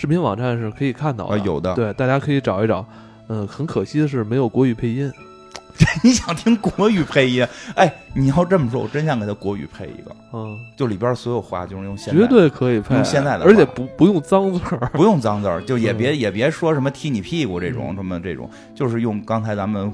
[0.00, 2.82] 视频网站是可以看到的，有的，对，大家可以找一找。
[3.28, 5.12] 嗯，很可惜的是没有国语配音。
[6.02, 7.46] 你想听国语配音？
[7.74, 10.16] 哎，你要这么说，我真想给他国语配一个。
[10.32, 19.92] 嗯，就里边所有话就是用现，绝对可以配，用现在的，而且不不用脏字儿，不用脏字儿，就也别也别说什么踢你屁股这种什么这种，就是用刚才咱们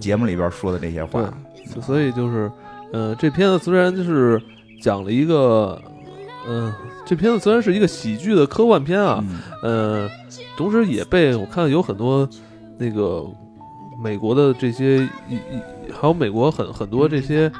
[0.00, 1.32] 节目里边说的这些话。
[1.80, 2.50] 所以就是，
[2.92, 4.42] 呃，这片子虽然就是
[4.82, 5.80] 讲了一个，
[6.48, 6.72] 嗯。
[7.06, 9.24] 这片子虽然是一个喜剧的科幻片啊，
[9.64, 10.08] 呃，
[10.56, 12.28] 同时也被我看到有很多
[12.78, 13.26] 那个
[14.00, 15.08] 美国的这些
[15.92, 17.50] 还有美国很很多这些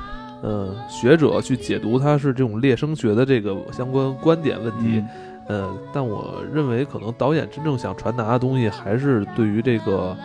[0.41, 5.03] 呃学者去解读它是这种猎生学的这个相关观点问题，
[5.49, 10.17] 呃，但我认为可能导演真正想传达的东西还是对于这个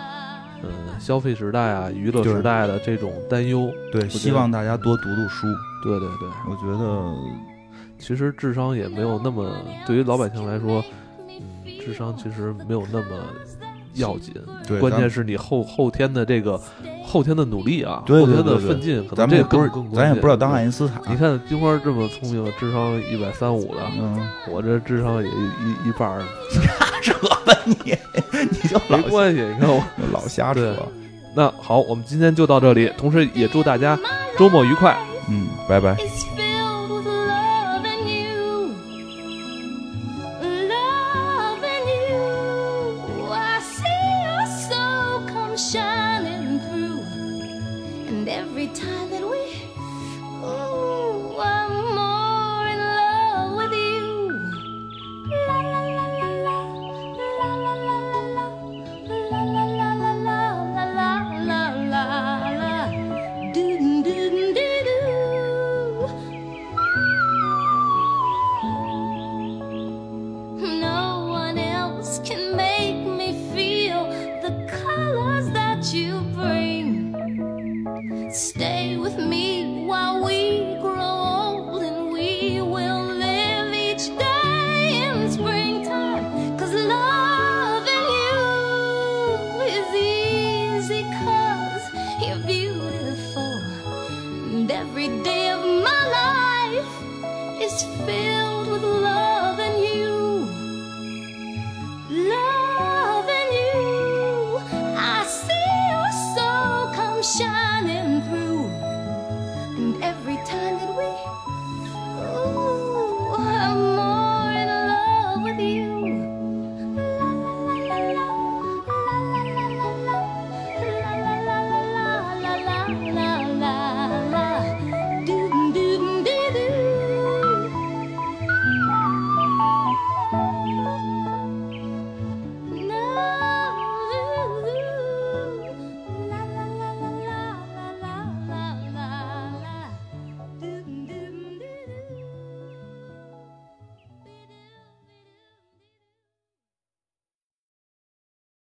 [0.61, 0.69] 嗯
[0.99, 5.47] 消费时代啊娱乐时代的这种担忧，对，希望大家多读读书，
[5.83, 7.54] 对对对，我觉得。
[7.97, 9.51] 其实智商也没有那么，
[9.85, 10.83] 对于老百姓来说，
[11.29, 13.07] 嗯，智商其实没有那么
[13.95, 14.33] 要紧，
[14.67, 16.59] 对，关键是你后后天的这个
[17.03, 21.01] 后天的努力啊，对后天的奋进，可能这不是更咱也不知道当爱因斯坦。
[21.09, 27.75] 你看金花这么聪明，智商一百三五的，嗯，我这智商也一一半儿， 瞎扯吧你，
[28.51, 30.75] 你就没关系，你看我老瞎扯。
[31.33, 33.97] 那好，我们今天就到这里，同时也祝大家
[34.37, 34.97] 周末愉快，
[35.29, 35.97] 嗯，拜拜。